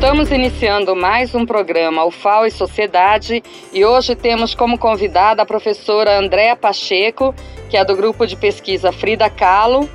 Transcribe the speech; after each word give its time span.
Estamos 0.00 0.32
iniciando 0.32 0.96
mais 0.96 1.34
um 1.34 1.44
programa 1.44 2.06
UFAO 2.06 2.46
e 2.46 2.50
Sociedade 2.50 3.42
e 3.70 3.84
hoje 3.84 4.16
temos 4.16 4.54
como 4.54 4.78
convidada 4.78 5.42
a 5.42 5.46
professora 5.46 6.18
Andréa 6.18 6.56
Pacheco, 6.56 7.34
que 7.68 7.76
é 7.76 7.84
do 7.84 7.94
grupo 7.94 8.26
de 8.26 8.34
pesquisa 8.34 8.92
Frida 8.92 9.28
Kahlo, 9.28 9.86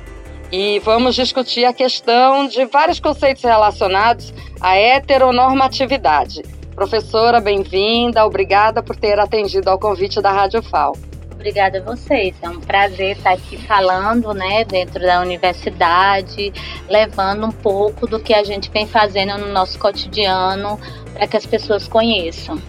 e 0.52 0.78
vamos 0.78 1.16
discutir 1.16 1.64
a 1.64 1.72
questão 1.72 2.46
de 2.46 2.66
vários 2.66 3.00
conceitos 3.00 3.42
relacionados 3.42 4.32
à 4.60 4.76
heteronormatividade. 4.76 6.40
Professora, 6.76 7.40
bem-vinda, 7.40 8.24
obrigada 8.24 8.84
por 8.84 8.94
ter 8.94 9.18
atendido 9.18 9.68
ao 9.68 9.76
convite 9.76 10.20
da 10.22 10.30
Rádio 10.30 10.62
FAO. 10.62 10.92
Obrigada 11.46 11.78
a 11.78 11.80
vocês. 11.80 12.34
É 12.42 12.48
um 12.48 12.60
prazer 12.60 13.16
estar 13.16 13.30
aqui 13.30 13.56
falando, 13.56 14.34
né, 14.34 14.64
dentro 14.64 15.00
da 15.00 15.20
universidade, 15.20 16.52
levando 16.88 17.46
um 17.46 17.52
pouco 17.52 18.04
do 18.04 18.18
que 18.18 18.34
a 18.34 18.42
gente 18.42 18.68
vem 18.68 18.84
fazendo 18.84 19.38
no 19.38 19.52
nosso 19.52 19.78
cotidiano 19.78 20.76
para 21.14 21.28
que 21.28 21.36
as 21.36 21.46
pessoas 21.46 21.86
conheçam. 21.86 22.60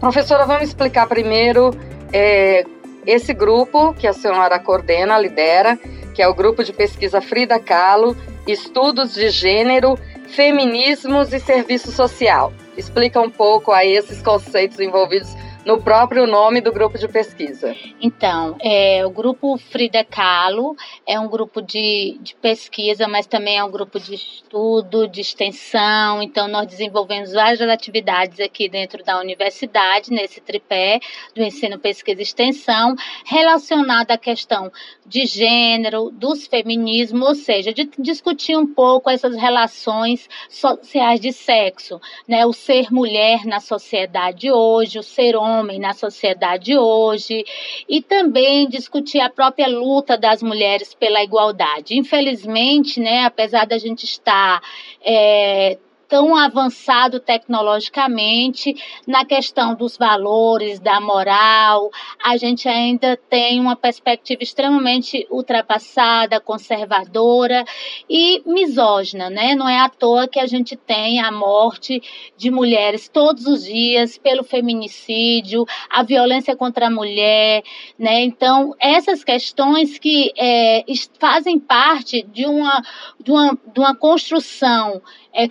Professora, 0.00 0.46
vamos 0.46 0.64
explicar 0.64 1.06
primeiro 1.06 1.70
é, 2.12 2.64
esse 3.06 3.32
grupo 3.32 3.94
que 3.94 4.08
a 4.08 4.12
senhora 4.12 4.58
coordena, 4.58 5.16
lidera, 5.16 5.78
que 6.12 6.20
é 6.20 6.26
o 6.26 6.34
grupo 6.34 6.64
de 6.64 6.72
pesquisa 6.72 7.20
Frida 7.20 7.60
Kahlo, 7.60 8.16
Estudos 8.48 9.14
de 9.14 9.30
Gênero, 9.30 9.96
Feminismos 10.26 11.32
e 11.32 11.38
Serviço 11.38 11.92
Social. 11.92 12.52
Explica 12.76 13.20
um 13.20 13.30
pouco 13.30 13.70
aí 13.70 13.92
esses 13.92 14.20
conceitos 14.20 14.80
envolvidos 14.80 15.32
no 15.64 15.82
próprio 15.82 16.26
nome 16.26 16.60
do 16.60 16.72
grupo 16.72 16.96
de 16.96 17.08
pesquisa. 17.08 17.74
Então, 18.00 18.56
é, 18.60 19.04
o 19.04 19.10
grupo 19.10 19.58
Frida 19.58 20.04
Kahlo 20.04 20.76
é 21.06 21.18
um 21.18 21.28
grupo 21.28 21.60
de, 21.60 22.16
de 22.20 22.34
pesquisa, 22.36 23.06
mas 23.08 23.26
também 23.26 23.58
é 23.58 23.64
um 23.64 23.70
grupo 23.70 23.98
de 23.98 24.14
estudo, 24.14 25.08
de 25.08 25.20
extensão. 25.20 26.22
Então, 26.22 26.48
nós 26.48 26.66
desenvolvemos 26.66 27.32
várias 27.32 27.60
atividades 27.60 28.40
aqui 28.40 28.68
dentro 28.68 29.04
da 29.04 29.18
universidade, 29.18 30.10
nesse 30.10 30.40
tripé 30.40 31.00
do 31.34 31.42
ensino, 31.42 31.78
pesquisa 31.78 32.20
e 32.20 32.22
extensão, 32.22 32.94
relacionada 33.24 34.14
à 34.14 34.18
questão 34.18 34.70
de 35.04 35.26
gênero, 35.26 36.10
dos 36.10 36.46
feminismos, 36.46 37.28
ou 37.28 37.34
seja, 37.34 37.72
de 37.72 37.90
discutir 37.98 38.56
um 38.56 38.66
pouco 38.66 39.10
essas 39.10 39.34
relações 39.36 40.28
sociais 40.48 41.20
de 41.20 41.32
sexo, 41.32 42.00
né? 42.26 42.46
O 42.46 42.52
ser 42.52 42.92
mulher 42.92 43.44
na 43.44 43.60
sociedade 43.60 44.50
hoje, 44.50 44.98
o 44.98 45.02
ser 45.02 45.36
homem 45.36 45.47
homem 45.48 45.78
na 45.78 45.92
sociedade 45.92 46.76
hoje 46.76 47.44
e 47.88 48.02
também 48.02 48.68
discutir 48.68 49.20
a 49.20 49.30
própria 49.30 49.68
luta 49.68 50.16
das 50.16 50.42
mulheres 50.42 50.94
pela 50.94 51.22
igualdade. 51.22 51.96
Infelizmente, 51.96 53.00
né, 53.00 53.24
apesar 53.24 53.66
da 53.66 53.78
gente 53.78 54.04
estar 54.04 54.60
é, 55.02 55.78
tão 56.08 56.34
avançado 56.34 57.20
tecnologicamente 57.20 58.74
na 59.06 59.24
questão 59.24 59.74
dos 59.74 59.96
valores, 59.96 60.80
da 60.80 61.00
moral. 61.00 61.90
A 62.24 62.36
gente 62.36 62.68
ainda 62.68 63.16
tem 63.28 63.60
uma 63.60 63.76
perspectiva 63.76 64.42
extremamente 64.42 65.26
ultrapassada, 65.30 66.40
conservadora 66.40 67.64
e 68.08 68.42
misógina, 68.46 69.28
né? 69.28 69.54
Não 69.54 69.68
é 69.68 69.78
à 69.78 69.88
toa 69.88 70.26
que 70.26 70.40
a 70.40 70.46
gente 70.46 70.74
tem 70.76 71.20
a 71.20 71.30
morte 71.30 72.02
de 72.36 72.50
mulheres 72.50 73.08
todos 73.08 73.46
os 73.46 73.64
dias 73.64 74.16
pelo 74.16 74.42
feminicídio, 74.42 75.66
a 75.90 76.02
violência 76.02 76.56
contra 76.56 76.86
a 76.86 76.90
mulher, 76.90 77.62
né? 77.98 78.22
Então, 78.22 78.74
essas 78.80 79.22
questões 79.22 79.98
que 79.98 80.32
é, 80.36 80.84
fazem 81.18 81.58
parte 81.58 82.22
de 82.22 82.46
uma, 82.46 82.82
de 83.20 83.30
uma, 83.30 83.58
de 83.74 83.80
uma 83.80 83.94
construção 83.94 85.02
é, 85.32 85.46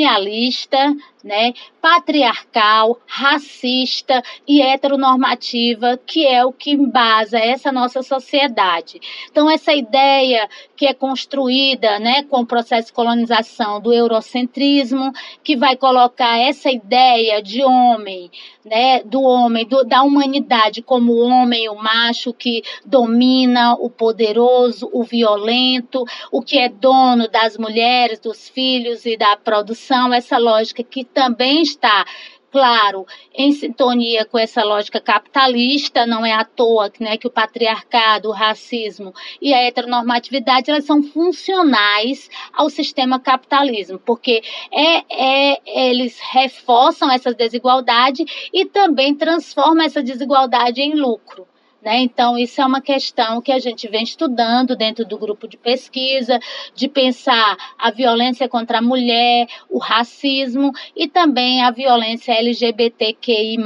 colonialista, 0.00 0.94
né, 1.24 1.52
patriarcal, 1.80 2.98
racista 3.06 4.22
e 4.46 4.60
heteronormativa, 4.60 5.98
que 6.06 6.26
é 6.26 6.44
o 6.44 6.52
que 6.52 6.72
embasa 6.72 7.38
essa 7.38 7.72
nossa 7.72 8.02
sociedade. 8.02 9.00
Então, 9.30 9.50
essa 9.50 9.72
ideia 9.72 10.48
que 10.76 10.86
é 10.86 10.94
construída 10.94 11.98
né, 11.98 12.22
com 12.24 12.40
o 12.40 12.46
processo 12.46 12.88
de 12.88 12.92
colonização 12.92 13.80
do 13.80 13.92
eurocentrismo, 13.92 15.12
que 15.42 15.56
vai 15.56 15.76
colocar 15.76 16.38
essa 16.38 16.70
ideia 16.70 17.42
de 17.42 17.62
homem, 17.62 18.30
né, 18.64 19.02
do 19.04 19.22
homem, 19.22 19.66
do, 19.66 19.84
da 19.84 20.02
humanidade 20.02 20.82
como 20.82 21.12
o 21.12 21.26
homem, 21.26 21.68
o 21.68 21.74
macho 21.74 22.32
que 22.32 22.62
domina 22.84 23.74
o 23.74 23.88
poderoso, 23.90 24.88
o 24.92 25.02
violento, 25.02 26.04
o 26.30 26.42
que 26.42 26.58
é 26.58 26.68
dono 26.68 27.28
das 27.28 27.56
mulheres, 27.56 28.20
dos 28.20 28.48
filhos 28.48 29.04
e 29.06 29.16
da 29.16 29.36
produção, 29.36 30.12
essa 30.12 30.38
lógica 30.38 30.82
que 30.82 31.04
também 31.12 31.62
está 31.62 32.04
claro, 32.50 33.06
em 33.32 33.52
sintonia 33.52 34.24
com 34.24 34.38
essa 34.38 34.64
lógica 34.64 35.00
capitalista, 35.00 36.04
não 36.04 36.26
é 36.26 36.32
à 36.32 36.44
toa 36.44 36.90
né, 36.98 37.16
que 37.16 37.26
o 37.26 37.30
patriarcado, 37.30 38.28
o 38.28 38.32
racismo 38.32 39.14
e 39.40 39.54
a 39.54 39.62
heteronormatividade 39.62 40.70
elas 40.70 40.84
são 40.84 41.02
funcionais 41.02 42.28
ao 42.52 42.68
sistema 42.68 43.20
capitalismo, 43.20 43.98
porque 43.98 44.42
é, 44.72 45.52
é, 45.54 45.90
eles 45.90 46.18
reforçam 46.32 47.10
essa 47.10 47.32
desigualdade 47.32 48.24
e 48.52 48.64
também 48.64 49.14
transformam 49.14 49.84
essa 49.84 50.02
desigualdade 50.02 50.80
em 50.80 50.94
lucro. 50.94 51.46
Né? 51.82 52.00
Então, 52.00 52.36
isso 52.36 52.60
é 52.60 52.66
uma 52.66 52.80
questão 52.80 53.40
que 53.40 53.50
a 53.50 53.58
gente 53.58 53.88
vem 53.88 54.02
estudando 54.02 54.76
dentro 54.76 55.04
do 55.04 55.16
grupo 55.16 55.48
de 55.48 55.56
pesquisa, 55.56 56.38
de 56.74 56.88
pensar 56.88 57.56
a 57.78 57.90
violência 57.90 58.48
contra 58.48 58.78
a 58.78 58.82
mulher, 58.82 59.46
o 59.68 59.78
racismo 59.78 60.72
e 60.94 61.08
também 61.08 61.62
a 61.62 61.70
violência 61.70 62.34
LGBTQI, 62.34 63.56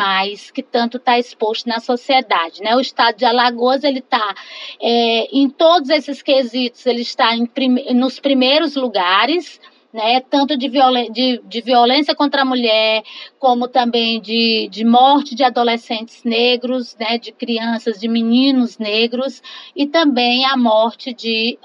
que 0.53 0.63
tanto 0.63 0.97
está 0.97 1.19
exposto 1.19 1.69
na 1.69 1.81
sociedade. 1.81 2.63
Né? 2.63 2.77
O 2.77 2.81
estado 2.81 3.17
de 3.17 3.25
Alagoas 3.25 3.83
ele 3.83 3.99
está 3.99 4.35
é, 4.81 5.37
em 5.37 5.49
todos 5.51 5.91
esses 5.91 6.23
quesitos, 6.23 6.87
ele 6.87 7.03
está 7.03 7.35
em, 7.35 7.49
nos 7.95 8.21
primeiros 8.21 8.77
lugares 8.77 9.61
né, 9.95 10.21
tanto 10.21 10.57
de, 10.57 10.69
violen 10.69 11.13
de, 11.13 11.41
de, 11.45 11.61
violência 11.61 12.17
contra 12.17 12.43
a 12.43 12.45
mulher, 12.45 13.05
como 13.39 13.69
também 13.69 14.21
de, 14.21 14.69
de 14.69 14.85
morte 14.85 15.37
de 15.37 15.45
adolescentes 15.45 16.25
negros, 16.25 16.97
né, 16.99 17.17
de 17.17 17.31
crianças, 17.31 18.01
de 18.01 18.09
meninos 18.09 18.77
negros, 18.77 19.41
e 19.77 19.87
também 19.87 20.45
a 20.47 20.57
morte 20.57 21.15
de, 21.15 21.57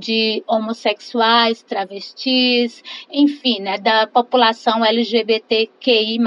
de 0.00 0.42
homossexuais, 0.48 1.62
travestis, 1.62 2.82
enfim, 3.08 3.60
né, 3.60 3.78
da 3.78 4.08
população 4.08 4.84
LGBTQI. 4.84 6.18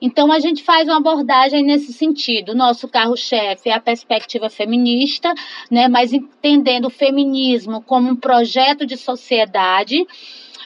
Então, 0.00 0.32
a 0.32 0.40
gente 0.40 0.64
faz 0.64 0.88
uma 0.88 0.96
abordagem 0.96 1.62
nesse 1.62 1.92
sentido. 1.92 2.56
Nosso 2.56 2.88
carro-chefe 2.88 3.68
é 3.68 3.74
a 3.74 3.80
perspectiva 3.80 4.50
feminista, 4.50 5.32
né, 5.70 5.86
mas 5.86 6.12
entendendo 6.12 6.86
o 6.86 6.90
feminismo 6.90 7.80
como 7.82 8.10
um 8.10 8.16
projeto 8.16 8.84
de 8.84 8.96
sociedade 8.96 10.04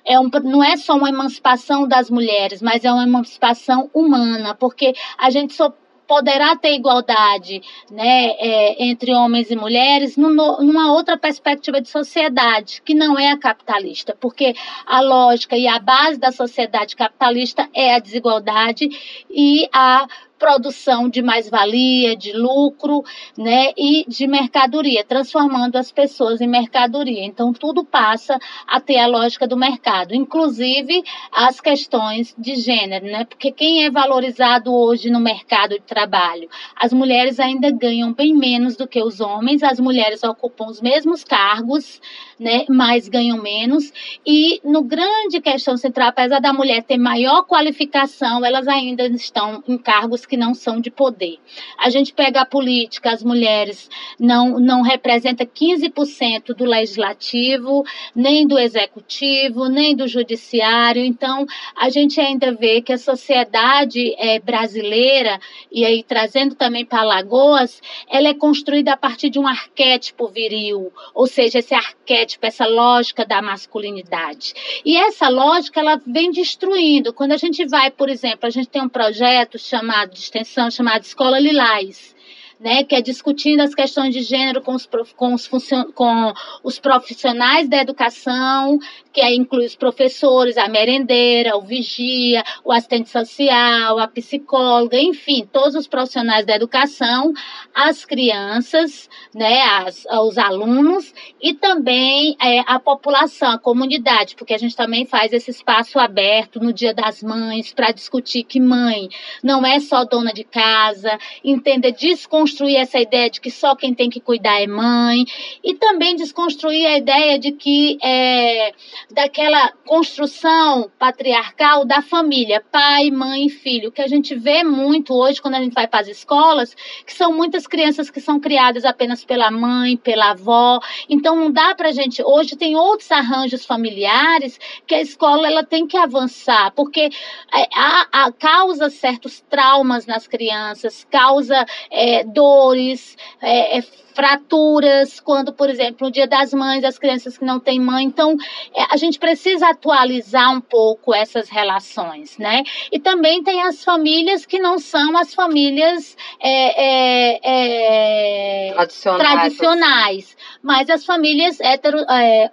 é 0.07 0.19
um, 0.19 0.31
não 0.45 0.63
é 0.63 0.77
só 0.77 0.97
uma 0.97 1.09
emancipação 1.09 1.87
das 1.87 2.09
mulheres, 2.09 2.63
mas 2.63 2.85
é 2.85 2.93
uma 2.93 3.03
emancipação 3.03 3.91
humana, 3.93 4.55
porque 4.55 4.95
a 5.19 5.31
gente 5.31 5.53
só 5.53 5.73
poderá 6.07 6.57
ter 6.57 6.75
igualdade 6.75 7.61
né, 7.91 8.31
é, 8.39 8.85
entre 8.85 9.13
homens 9.13 9.51
e 9.51 9.57
mulheres 9.57 10.17
numa 10.17 10.93
outra 10.93 11.19
perspectiva 11.19 11.81
de 11.81 11.89
sociedade, 11.89 12.81
que 12.85 12.95
não 12.95 13.19
é 13.19 13.33
a 13.33 13.39
capitalista, 13.39 14.17
porque 14.19 14.55
a 14.87 15.01
lógica 15.01 15.57
e 15.57 15.67
a 15.67 15.79
base 15.79 16.19
da 16.19 16.31
sociedade 16.31 16.97
capitalista 16.97 17.69
é 17.75 17.95
a 17.95 17.99
desigualdade 17.99 18.89
e 19.29 19.69
a 19.73 20.07
produção 20.39 21.09
de 21.09 21.23
mais-valia, 21.23 22.17
de 22.17 22.33
lucro, 22.33 23.03
né, 23.37 23.73
e 23.77 24.05
de 24.07 24.27
mercadoria, 24.27 25.05
transformando 25.05 25.77
as 25.77 25.91
pessoas 25.91 26.41
em 26.41 26.49
mercadoria. 26.49 27.25
Então, 27.25 27.53
tudo 27.53 27.85
passa 27.85 28.39
a 28.67 28.81
ter 28.81 28.99
a 28.99 29.07
lógica 29.07 29.47
do 29.47 29.57
mercado, 29.57 30.15
inclusive 30.15 31.03
as 31.33 31.61
questões 31.61 32.35
de 32.39 32.57
gênero, 32.57 33.07
né, 33.07 33.25
porque 33.25 33.51
quem 33.51 33.85
é 33.85 33.91
valorizado 33.91 34.75
hoje 34.75 35.11
no 35.11 35.21
mercado 35.21 35.73
de 35.73 35.83
trabalho? 35.83 36.49
As 36.75 36.93
mulheres 36.93 37.41
ainda 37.41 37.71
ganham 37.71 38.13
bem 38.13 38.35
menos 38.35 38.77
do 38.77 38.87
que 38.87 39.03
os 39.03 39.21
homens, 39.21 39.63
as 39.63 39.81
mulheres 39.81 40.23
ocupam 40.23 40.67
os 40.67 40.81
mesmos 40.81 41.25
cargos, 41.25 42.01
né, 42.39 42.67
mas 42.69 43.09
ganham 43.09 43.41
menos, 43.43 43.93
e 44.27 44.61
no 44.63 44.83
grande 44.83 45.41
questão 45.41 45.77
central, 45.77 46.09
apesar 46.09 46.41
da 46.41 46.53
mulher 46.53 46.83
ter 46.83 46.99
maior 46.99 47.45
qualificação, 47.45 48.45
elas 48.45 48.69
ainda 48.69 49.07
estão 49.07 49.63
em 49.67 49.79
cargos 49.79 50.26
que 50.27 50.37
não 50.37 50.55
são 50.55 50.81
de 50.81 50.91
poder. 50.91 51.39
A 51.79 51.91
gente 51.91 52.13
pega 52.13 52.41
a 52.41 52.47
política, 52.47 53.11
as 53.11 53.23
mulheres 53.23 53.89
não, 54.19 54.59
não 54.59 54.83
representam 54.83 55.47
15% 55.47 56.55
do 56.55 56.65
legislativo, 56.65 57.85
nem 58.15 58.47
do 58.47 58.59
executivo, 58.59 59.69
nem 59.69 59.95
do 59.95 60.09
judiciário. 60.09 61.05
Então, 61.05 61.47
a 61.77 61.89
gente 61.89 62.21
ainda 62.21 62.53
vê 62.53 62.81
que 62.81 62.93
a 62.93 62.99
sociedade 62.99 64.15
é, 64.19 64.39
brasileira, 64.39 65.39
e 65.71 65.85
aí 65.85 66.03
trazendo 66.03 66.55
também 66.55 66.85
para 66.85 67.01
Alagoas, 67.01 67.81
ela 68.09 68.29
é 68.29 68.35
construída 68.35 68.93
a 68.93 68.97
partir 68.97 69.31
de 69.31 69.39
um 69.39 69.47
arquétipo 69.47 70.29
viril, 70.29 70.93
ou 71.15 71.27
seja, 71.27 71.59
esse 71.59 71.75
arquétipo, 71.75 72.47
essa 72.47 72.67
lógica 72.67 73.25
da 73.25 73.43
masculinidade. 73.43 74.55
E 74.85 74.97
essa 74.97 75.29
lógica, 75.29 75.81
ela 75.81 76.01
vem 76.07 76.31
destruindo. 76.31 77.13
Quando 77.13 77.33
a 77.33 77.37
gente 77.37 77.67
vai, 77.67 77.91
por 77.91 78.09
exemplo, 78.09 78.47
a 78.47 78.51
gente 78.51 78.69
tem 78.69 78.83
um 78.83 78.89
projeto 78.89 79.59
chamado 79.59 80.16
de 80.17 80.23
extensão 80.23 80.71
chamado 80.71 81.03
Escola 81.03 81.39
Lilás 81.39 82.16
né, 82.59 82.85
que 82.85 82.95
é 82.95 83.01
discutindo 83.01 83.61
as 83.61 83.75
questões 83.75 84.15
de 84.15 84.23
gênero 84.23 84.63
com 84.63 84.75
os, 84.75 84.89
com 85.17 85.35
os, 85.35 85.49
com 85.95 86.33
os 86.63 86.79
profissionais 86.79 87.69
da 87.69 87.79
educação, 87.79 88.79
que 89.13 89.21
aí 89.21 89.37
inclui 89.37 89.67
os 89.67 89.77
professores, 89.77 90.57
a 90.57 90.69
merendeira, 90.69 91.57
o 91.57 91.63
vigia, 91.63 92.43
o 92.65 92.73
assistente 92.73 93.11
social, 93.11 93.99
a 93.99 94.09
psicóloga, 94.09 94.99
enfim, 94.99 95.49
todos 95.51 95.75
os 95.75 95.87
profissionais 95.87 96.47
da 96.47 96.55
educação, 96.55 97.33
as 97.75 98.05
crianças, 98.05 99.09
né, 99.35 99.63
as, 99.63 100.07
os 100.23 100.39
alunos 100.39 101.13
e 101.41 101.55
também 101.55 102.37
é, 102.41 102.61
a 102.61 102.79
população, 102.79 103.53
a 103.53 103.59
comunidade, 103.59 104.35
porque 104.35 104.55
a 104.55 104.59
gente 104.59 104.77
também 104.77 105.05
faz 105.05 105.33
esse 105.33 105.51
espaço 105.51 105.99
aberto 105.99 106.61
no 106.61 106.73
Dia 106.73 106.95
das 106.95 107.23
Mães 107.23 107.73
para 107.73 107.93
discutir 107.93 108.45
que 108.45 108.61
mãe 108.61 109.09
não 109.43 109.65
é 109.65 109.79
só 109.81 110.05
dona 110.05 110.33
de 110.33 110.45
casa, 110.45 111.19
entender 111.45 111.93
desconstruir 111.93 112.46
desconstruir 112.47 112.77
essa 112.77 112.99
ideia 112.99 113.29
de 113.29 113.41
que 113.41 113.51
só 113.51 113.75
quem 113.75 113.93
tem 113.93 114.09
que 114.09 114.21
cuidar 114.21 114.63
é 114.63 114.67
mãe 114.67 115.25
e 115.63 115.75
também 115.75 116.15
desconstruir 116.15 116.87
a 116.87 116.97
ideia 116.97 117.39
de 117.39 117.53
que 117.53 117.99
é, 118.03 118.73
daquela 119.11 119.73
construção 119.85 120.91
patriarcal 120.99 121.85
da 121.85 122.01
família, 122.01 122.63
pai, 122.71 123.11
mãe 123.11 123.49
filho, 123.49 123.91
que 123.91 124.01
a 124.01 124.07
gente 124.07 124.35
vê 124.35 124.63
muito 124.63 125.13
hoje 125.13 125.43
quando 125.43 125.57
a 125.57 125.61
gente 125.61 125.75
vai 125.75 125.89
para 125.89 126.01
as 126.01 126.09
escolas, 126.09 126.75
que 127.05 127.13
são 127.13 127.33
muitas 127.33 127.67
crianças 127.67 128.11
que 128.11 128.21
são 128.21 128.39
criadas 128.39 128.85
apenas 128.85 129.25
pela 129.25 129.51
mãe, 129.51 129.97
pela 129.97 130.31
avó. 130.31 130.79
Então 131.09 131.35
não 131.35 131.51
dá 131.51 131.75
para 131.75 131.89
a 131.89 131.93
gente. 131.93 132.23
Hoje 132.25 132.57
tem 132.57 132.77
outros 132.77 133.11
arranjos 133.11 133.67
familiares 133.67 134.59
que 134.87 134.95
a 134.95 135.01
escola 135.01 135.47
ela 135.47 135.65
tem 135.65 135.87
que 135.87 135.97
avançar, 135.97 136.71
porque 136.73 137.11
é, 137.53 137.69
a, 137.75 138.27
a 138.27 138.33
causa 138.33 138.89
certos 138.89 139.41
traumas 139.41 140.07
nas 140.07 140.29
crianças, 140.29 141.07
causa 141.11 141.67
é, 141.91 142.25
dores, 142.37 143.17
é, 143.41 143.79
é, 143.79 143.83
fraturas, 144.15 145.21
quando, 145.21 145.53
por 145.53 145.69
exemplo, 145.69 146.07
no 146.07 146.11
Dia 146.11 146.27
das 146.27 146.55
Mães, 146.55 146.83
as 146.85 146.99
crianças 146.99 147.37
que 147.37 147.45
não 147.45 147.61
têm 147.61 147.79
mãe. 147.79 148.05
Então, 148.05 148.35
é, 148.75 148.85
a 148.91 148.97
gente 148.97 149.19
precisa 149.19 149.69
atualizar 149.69 150.51
um 150.55 150.61
pouco 150.61 151.15
essas 151.15 151.51
relações, 151.51 152.39
né? 152.39 152.63
E 152.91 152.99
também 152.99 153.43
tem 153.43 153.63
as 153.63 153.85
famílias 153.85 154.47
que 154.47 154.59
não 154.59 154.79
são 154.79 155.19
as 155.19 155.35
famílias 155.35 156.17
é, 156.41 157.41
é, 157.43 158.71
é 158.71 158.73
tradicionais. 158.73 159.31
tradicionais, 159.31 160.37
mas 160.63 160.89
as 160.89 161.05
famílias 161.05 161.61
hetero, 161.61 161.99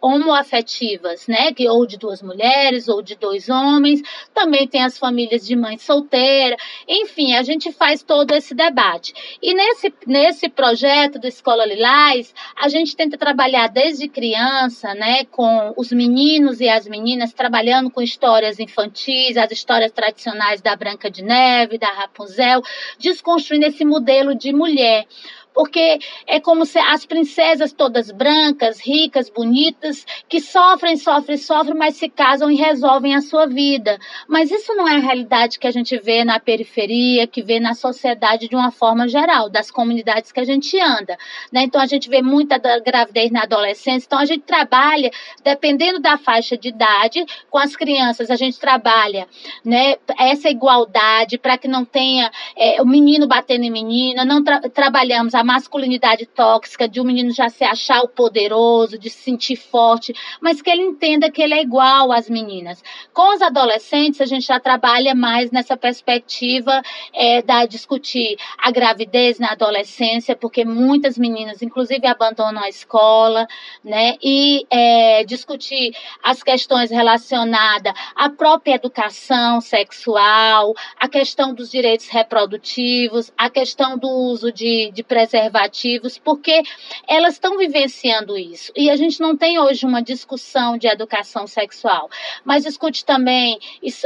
homoafetivas, 0.02 1.28
né? 1.28 1.54
Que, 1.54 1.70
ou 1.70 1.86
de 1.86 1.98
duas 1.98 2.22
mulheres, 2.22 2.90
ou 2.90 3.02
de 3.02 3.16
dois 3.16 3.48
homens. 3.48 4.02
Também 4.34 4.68
tem 4.68 4.84
as 4.84 4.98
famílias 4.98 5.46
de 5.48 5.56
mãe 5.56 5.78
solteira. 5.78 6.58
Enfim, 6.88 7.36
a 7.36 7.44
gente 7.44 7.72
faz 7.72 8.04
todo 8.04 8.34
esse 8.34 8.54
debate. 8.54 9.14
E 9.42 9.54
nesse, 9.54 9.73
nesse 10.06 10.50
projeto 10.50 11.20
do 11.20 11.28
Escola 11.28 11.54
Escola 11.54 11.66
Lilás, 11.66 12.34
a 12.56 12.68
gente 12.68 12.96
tenta 12.96 13.18
trabalhar 13.18 13.68
desde 13.68 14.08
criança, 14.08 14.94
né, 14.96 15.26
com 15.26 15.74
os 15.78 15.92
meninos 15.92 16.60
e 16.60 16.68
as 16.68 16.88
meninas, 16.88 17.32
trabalhando 17.32 17.92
com 17.92 18.02
histórias 18.02 18.60
infantis, 18.60 19.38
as 19.38 19.52
histórias 19.52 19.92
tradicionais 19.92 20.62
da 20.62 20.76
Branca 20.76 21.12
de 21.12 21.22
Neve, 21.22 21.78
da 21.78 21.92
Rapunzel, 21.92 22.62
desconstruindo 22.98 23.66
esse 23.66 23.86
modelo 23.86 24.34
de 24.34 24.52
mulher 24.52 25.06
porque 25.54 26.00
é 26.28 26.40
como 26.40 26.66
se 26.66 26.80
as 26.80 27.06
princesas 27.06 27.72
todas 27.72 28.12
brancas, 28.12 28.80
ricas, 28.80 29.30
bonitas, 29.30 30.06
que 30.28 30.40
sofrem, 30.40 30.98
sofrem, 30.98 31.38
sofrem, 31.38 31.78
mas 31.78 31.96
se 31.96 32.10
casam 32.10 32.50
e 32.50 32.56
resolvem 32.56 33.16
a 33.16 33.22
sua 33.22 33.46
vida. 33.46 33.98
Mas 34.28 34.52
isso 34.52 34.74
não 34.76 34.88
é 34.88 34.96
a 34.96 35.00
realidade 35.00 35.60
que 35.60 35.68
a 35.68 35.72
gente 35.72 35.98
vê 35.98 36.24
na 36.24 36.40
periferia, 36.40 37.28
que 37.28 37.42
vê 37.42 37.60
na 37.60 37.74
sociedade 37.74 38.48
de 38.48 38.56
uma 38.56 38.72
forma 38.72 39.08
geral, 39.08 39.50
das 39.50 39.70
comunidades 39.70 40.32
que 40.32 40.40
a 40.40 40.44
gente 40.44 40.80
anda. 40.80 41.18
Né? 41.52 41.64
Então 41.64 41.82
a 41.82 41.86
gente 41.86 42.10
vê 42.10 42.22
muita 42.22 42.58
gravidez 42.58 43.32
na 43.32 43.44
adolescência, 43.44 44.06
então 44.06 44.20
a 44.20 44.26
gente 44.26 44.44
trabalha, 44.44 45.12
dependendo 45.44 46.00
da 46.00 46.18
faixa 46.18 46.58
de 46.58 46.70
idade, 46.70 47.26
com 47.50 47.58
as 47.58 47.76
crianças, 47.76 48.30
a 48.30 48.36
gente 48.36 48.60
trabalha 48.60 49.28
né, 49.64 49.96
essa 50.18 50.50
igualdade 50.50 51.38
para 51.38 51.58
que 51.58 51.68
não 51.68 51.86
tenha 51.86 52.32
é, 52.56 52.82
o 52.82 52.86
menino 52.86 53.28
batendo 53.28 53.64
em 53.64 53.72
menina, 53.72 54.26
não 54.26 54.44
tra 54.44 54.62
trabalhamos 54.70 55.36
a 55.36 55.43
masculinidade 55.44 56.26
tóxica, 56.26 56.88
de 56.88 57.02
um 57.02 57.04
menino 57.04 57.32
já 57.32 57.50
se 57.50 57.64
achar 57.64 58.02
o 58.02 58.08
poderoso, 58.08 58.98
de 58.98 59.10
se 59.10 59.24
sentir 59.24 59.56
forte, 59.56 60.14
mas 60.42 60.62
que 60.62 60.70
ele 60.70 60.82
entenda 60.82 61.32
que 61.32 61.42
ele 61.42 61.54
é 61.54 61.62
igual 61.62 62.12
às 62.12 62.30
meninas. 62.30 62.84
Com 63.14 63.34
os 63.34 63.42
adolescentes, 63.42 64.22
a 64.22 64.26
gente 64.26 64.48
já 64.48 64.60
trabalha 64.60 65.16
mais 65.16 65.52
nessa 65.52 65.76
perspectiva 65.76 66.82
é, 67.14 67.42
da 67.42 67.66
discutir 67.66 68.38
a 68.58 68.72
gravidez 68.72 69.40
na 69.40 69.52
adolescência, 69.52 70.36
porque 70.36 70.64
muitas 70.66 71.18
meninas, 71.18 71.62
inclusive, 71.62 72.06
abandonam 72.08 72.62
a 72.62 72.70
escola, 72.70 73.48
né? 73.84 74.16
E 74.22 74.66
é, 74.70 75.24
discutir 75.24 75.96
as 76.24 76.44
questões 76.44 76.90
relacionadas 76.92 77.94
à 78.16 78.30
própria 78.30 78.76
educação 78.76 79.62
sexual, 79.62 80.74
a 81.00 81.08
questão 81.08 81.54
dos 81.54 81.70
direitos 81.70 82.08
reprodutivos, 82.08 83.32
a 83.38 83.50
questão 83.50 83.98
do 83.98 84.08
uso 84.08 84.52
de, 84.52 84.92
de 84.94 85.04
preservativos 85.04 85.33
preservativos, 85.34 86.20
porque 86.20 86.62
elas 87.08 87.34
estão 87.34 87.58
vivenciando 87.58 88.38
isso. 88.38 88.72
E 88.76 88.90
a 88.92 88.96
gente 88.96 89.20
não 89.20 89.36
tem 89.36 89.58
hoje 89.58 89.84
uma 89.86 90.02
discussão 90.02 90.78
de 90.78 90.88
educação 90.88 91.48
sexual, 91.48 92.08
mas 92.46 92.64
discute 92.64 93.04
também 93.04 93.58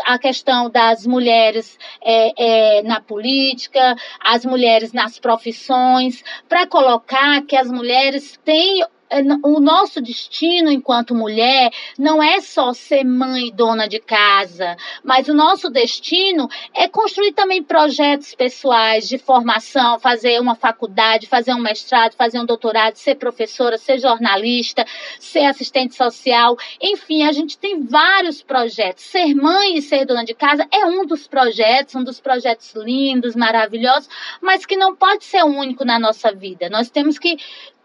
a 0.05 0.17
questão 0.17 0.69
das 0.69 1.05
mulheres 1.05 1.77
é, 2.01 2.77
é, 2.77 2.81
na 2.83 3.01
política, 3.01 3.95
as 4.21 4.45
mulheres 4.45 4.93
nas 4.93 5.19
profissões, 5.19 6.23
para 6.47 6.65
colocar 6.65 7.41
que 7.41 7.57
as 7.57 7.69
mulheres 7.69 8.39
têm 8.45 8.85
o 9.43 9.59
nosso 9.59 10.01
destino 10.01 10.71
enquanto 10.71 11.15
mulher 11.15 11.71
não 11.97 12.21
é 12.21 12.41
só 12.41 12.73
ser 12.73 13.03
mãe 13.03 13.47
e 13.47 13.51
dona 13.51 13.87
de 13.87 13.99
casa, 13.99 14.75
mas 15.03 15.27
o 15.27 15.33
nosso 15.33 15.69
destino 15.69 16.49
é 16.73 16.87
construir 16.87 17.31
também 17.31 17.63
projetos 17.63 18.35
pessoais 18.35 19.07
de 19.07 19.17
formação, 19.17 19.99
fazer 19.99 20.39
uma 20.41 20.55
faculdade, 20.55 21.27
fazer 21.27 21.53
um 21.53 21.59
mestrado, 21.59 22.15
fazer 22.15 22.39
um 22.39 22.45
doutorado, 22.45 22.95
ser 22.95 23.15
professora, 23.15 23.77
ser 23.77 23.99
jornalista, 23.99 24.85
ser 25.19 25.45
assistente 25.45 25.95
social. 25.95 26.57
Enfim, 26.81 27.23
a 27.23 27.31
gente 27.31 27.57
tem 27.57 27.83
vários 27.83 28.41
projetos. 28.41 29.03
Ser 29.03 29.33
mãe 29.33 29.77
e 29.77 29.81
ser 29.81 30.05
dona 30.05 30.25
de 30.25 30.33
casa 30.33 30.67
é 30.71 30.85
um 30.85 31.05
dos 31.05 31.27
projetos, 31.27 31.95
um 31.95 32.03
dos 32.03 32.19
projetos 32.19 32.73
lindos, 32.75 33.35
maravilhosos, 33.35 34.09
mas 34.41 34.65
que 34.65 34.75
não 34.75 34.95
pode 34.95 35.23
ser 35.23 35.43
único 35.43 35.85
na 35.85 35.99
nossa 35.99 36.31
vida. 36.31 36.69
Nós 36.69 36.89
temos 36.89 37.17
que 37.17 37.37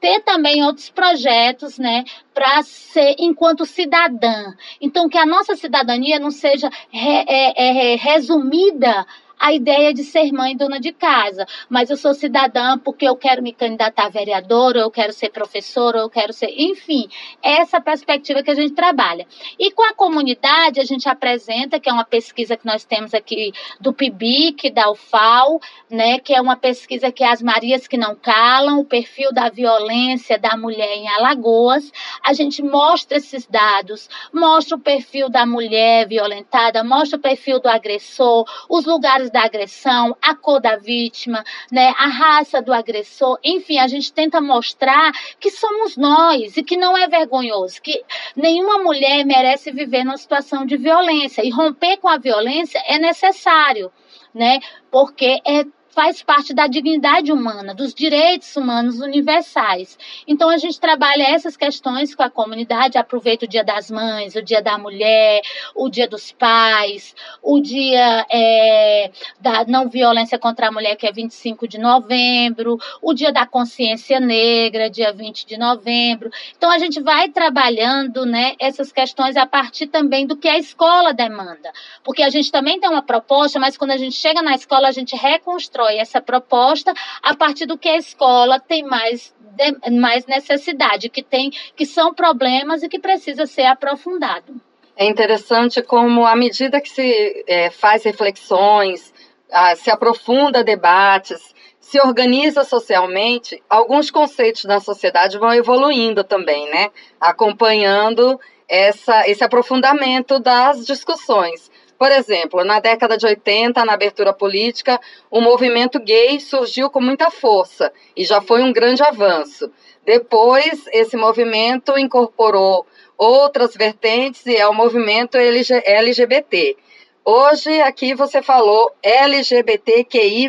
ter 0.02 0.20
também 0.22 0.64
outros 0.64 0.90
projetos, 0.90 1.78
né, 1.78 2.04
para 2.34 2.60
ser 2.64 3.14
enquanto 3.20 3.64
cidadã. 3.64 4.52
Então, 4.80 5.08
que 5.08 5.16
a 5.16 5.24
nossa 5.24 5.54
cidadania 5.54 6.18
não 6.18 6.32
seja 6.32 6.68
re, 6.90 7.24
é, 7.28 7.92
é, 7.92 7.96
resumida 7.96 9.06
a 9.42 9.52
ideia 9.52 9.92
de 9.92 10.04
ser 10.04 10.30
mãe 10.30 10.56
dona 10.56 10.78
de 10.78 10.92
casa, 10.92 11.44
mas 11.68 11.90
eu 11.90 11.96
sou 11.96 12.14
cidadã 12.14 12.78
porque 12.78 13.08
eu 13.08 13.16
quero 13.16 13.42
me 13.42 13.52
candidatar 13.52 14.06
a 14.06 14.08
vereadora, 14.08 14.78
eu 14.78 14.90
quero 14.90 15.12
ser 15.12 15.30
professora, 15.30 15.98
eu 15.98 16.08
quero 16.08 16.32
ser, 16.32 16.48
enfim, 16.56 17.08
essa 17.42 17.80
perspectiva 17.80 18.40
que 18.40 18.52
a 18.52 18.54
gente 18.54 18.72
trabalha. 18.72 19.26
E 19.58 19.72
com 19.72 19.82
a 19.82 19.94
comunidade 19.94 20.78
a 20.78 20.84
gente 20.84 21.08
apresenta, 21.08 21.80
que 21.80 21.90
é 21.90 21.92
uma 21.92 22.04
pesquisa 22.04 22.56
que 22.56 22.64
nós 22.64 22.84
temos 22.84 23.14
aqui 23.14 23.52
do 23.80 23.92
PIBIC, 23.92 24.70
da 24.70 24.88
UFAL, 24.92 25.60
né, 25.90 26.20
que 26.20 26.32
é 26.32 26.40
uma 26.40 26.54
pesquisa 26.54 27.10
que 27.10 27.24
é 27.24 27.32
as 27.32 27.42
Marias 27.42 27.88
que 27.88 27.96
não 27.96 28.14
calam, 28.14 28.78
o 28.78 28.84
perfil 28.84 29.32
da 29.32 29.48
violência 29.48 30.38
da 30.38 30.56
mulher 30.56 30.96
em 30.96 31.08
Alagoas. 31.08 31.90
A 32.22 32.32
gente 32.32 32.62
mostra 32.62 33.18
esses 33.18 33.44
dados, 33.44 34.08
mostra 34.32 34.76
o 34.76 34.80
perfil 34.80 35.28
da 35.28 35.44
mulher 35.44 36.06
violentada, 36.06 36.84
mostra 36.84 37.18
o 37.18 37.20
perfil 37.20 37.58
do 37.58 37.68
agressor, 37.68 38.44
os 38.68 38.84
lugares 38.84 39.31
da 39.32 39.42
agressão, 39.42 40.16
a 40.20 40.34
cor 40.34 40.60
da 40.60 40.76
vítima, 40.76 41.42
né, 41.70 41.94
a 41.98 42.06
raça 42.06 42.60
do 42.60 42.72
agressor, 42.72 43.38
enfim, 43.42 43.78
a 43.78 43.88
gente 43.88 44.12
tenta 44.12 44.40
mostrar 44.40 45.12
que 45.40 45.50
somos 45.50 45.96
nós 45.96 46.56
e 46.56 46.62
que 46.62 46.76
não 46.76 46.96
é 46.96 47.08
vergonhoso, 47.08 47.80
que 47.82 48.04
nenhuma 48.36 48.78
mulher 48.82 49.24
merece 49.24 49.72
viver 49.72 50.04
numa 50.04 50.16
situação 50.16 50.66
de 50.66 50.76
violência 50.76 51.44
e 51.44 51.50
romper 51.50 51.96
com 51.96 52.08
a 52.08 52.18
violência 52.18 52.82
é 52.86 52.98
necessário 52.98 53.90
né? 54.34 54.60
Porque 54.90 55.40
é 55.46 55.64
faz 55.92 56.22
parte 56.22 56.54
da 56.54 56.66
dignidade 56.66 57.30
humana, 57.30 57.74
dos 57.74 57.94
direitos 57.94 58.56
humanos 58.56 58.98
universais. 59.00 59.98
Então 60.26 60.48
a 60.48 60.56
gente 60.56 60.80
trabalha 60.80 61.22
essas 61.22 61.56
questões 61.56 62.14
com 62.14 62.22
a 62.22 62.30
comunidade, 62.30 62.98
aproveita 62.98 63.44
o 63.44 63.48
Dia 63.48 63.62
das 63.62 63.90
Mães, 63.90 64.34
o 64.34 64.42
Dia 64.42 64.62
da 64.62 64.78
Mulher, 64.78 65.42
o 65.74 65.90
Dia 65.90 66.08
dos 66.08 66.32
Pais, 66.32 67.14
o 67.42 67.60
Dia 67.60 68.26
é, 68.30 69.10
da 69.38 69.64
não 69.66 69.88
violência 69.88 70.38
contra 70.38 70.68
a 70.68 70.72
mulher, 70.72 70.96
que 70.96 71.06
é 71.06 71.12
25 71.12 71.68
de 71.68 71.78
novembro, 71.78 72.78
o 73.02 73.12
Dia 73.12 73.30
da 73.30 73.46
Consciência 73.46 74.18
Negra, 74.18 74.88
dia 74.88 75.12
20 75.12 75.46
de 75.46 75.58
novembro. 75.58 76.30
Então 76.56 76.70
a 76.70 76.78
gente 76.78 77.00
vai 77.02 77.28
trabalhando 77.28 78.24
né, 78.24 78.54
essas 78.58 78.90
questões 78.90 79.36
a 79.36 79.46
partir 79.46 79.88
também 79.88 80.26
do 80.26 80.36
que 80.36 80.48
a 80.48 80.58
escola 80.58 81.12
demanda. 81.12 81.70
Porque 82.02 82.22
a 82.22 82.30
gente 82.30 82.50
também 82.50 82.80
tem 82.80 82.88
uma 82.88 83.02
proposta, 83.02 83.58
mas 83.58 83.76
quando 83.76 83.90
a 83.90 83.96
gente 83.98 84.16
chega 84.16 84.40
na 84.40 84.54
escola, 84.54 84.88
a 84.88 84.92
gente 84.92 85.14
reconstrói 85.14 85.81
constrói 85.82 85.98
essa 85.98 86.20
proposta 86.20 86.94
a 87.22 87.34
partir 87.34 87.66
do 87.66 87.76
que 87.76 87.88
a 87.88 87.96
escola 87.96 88.60
tem 88.60 88.84
mais, 88.84 89.34
de, 89.40 89.90
mais 89.90 90.26
necessidade, 90.26 91.08
que 91.08 91.22
tem 91.22 91.50
que 91.76 91.84
são 91.84 92.14
problemas 92.14 92.82
e 92.82 92.88
que 92.88 92.98
precisa 92.98 93.46
ser 93.46 93.64
aprofundado. 93.64 94.54
É 94.96 95.06
interessante 95.06 95.82
como, 95.82 96.26
à 96.26 96.36
medida 96.36 96.80
que 96.80 96.88
se 96.88 97.44
é, 97.48 97.70
faz 97.70 98.04
reflexões, 98.04 99.12
ah, 99.50 99.74
se 99.74 99.90
aprofunda 99.90 100.62
debates, 100.62 101.52
se 101.80 102.00
organiza 102.00 102.62
socialmente, 102.62 103.60
alguns 103.68 104.10
conceitos 104.10 104.64
na 104.64 104.80
sociedade 104.80 105.38
vão 105.38 105.52
evoluindo 105.52 106.22
também, 106.22 106.70
né? 106.70 106.88
Acompanhando 107.20 108.38
essa, 108.68 109.28
esse 109.28 109.42
aprofundamento 109.42 110.38
das 110.38 110.86
discussões. 110.86 111.70
Por 112.02 112.10
exemplo, 112.10 112.64
na 112.64 112.80
década 112.80 113.16
de 113.16 113.24
80, 113.24 113.84
na 113.84 113.92
abertura 113.92 114.32
política, 114.32 115.00
o 115.30 115.40
movimento 115.40 116.00
gay 116.00 116.40
surgiu 116.40 116.90
com 116.90 117.00
muita 117.00 117.30
força 117.30 117.92
e 118.16 118.24
já 118.24 118.40
foi 118.40 118.60
um 118.60 118.72
grande 118.72 119.04
avanço. 119.04 119.70
Depois, 120.04 120.84
esse 120.92 121.16
movimento 121.16 121.96
incorporou 121.96 122.84
outras 123.16 123.76
vertentes 123.76 124.44
e 124.46 124.56
é 124.56 124.66
o 124.66 124.74
movimento 124.74 125.36
LGBT. 125.36 126.76
Hoje, 127.24 127.80
aqui 127.82 128.16
você 128.16 128.42
falou 128.42 128.90
LGBTQI. 129.00 130.48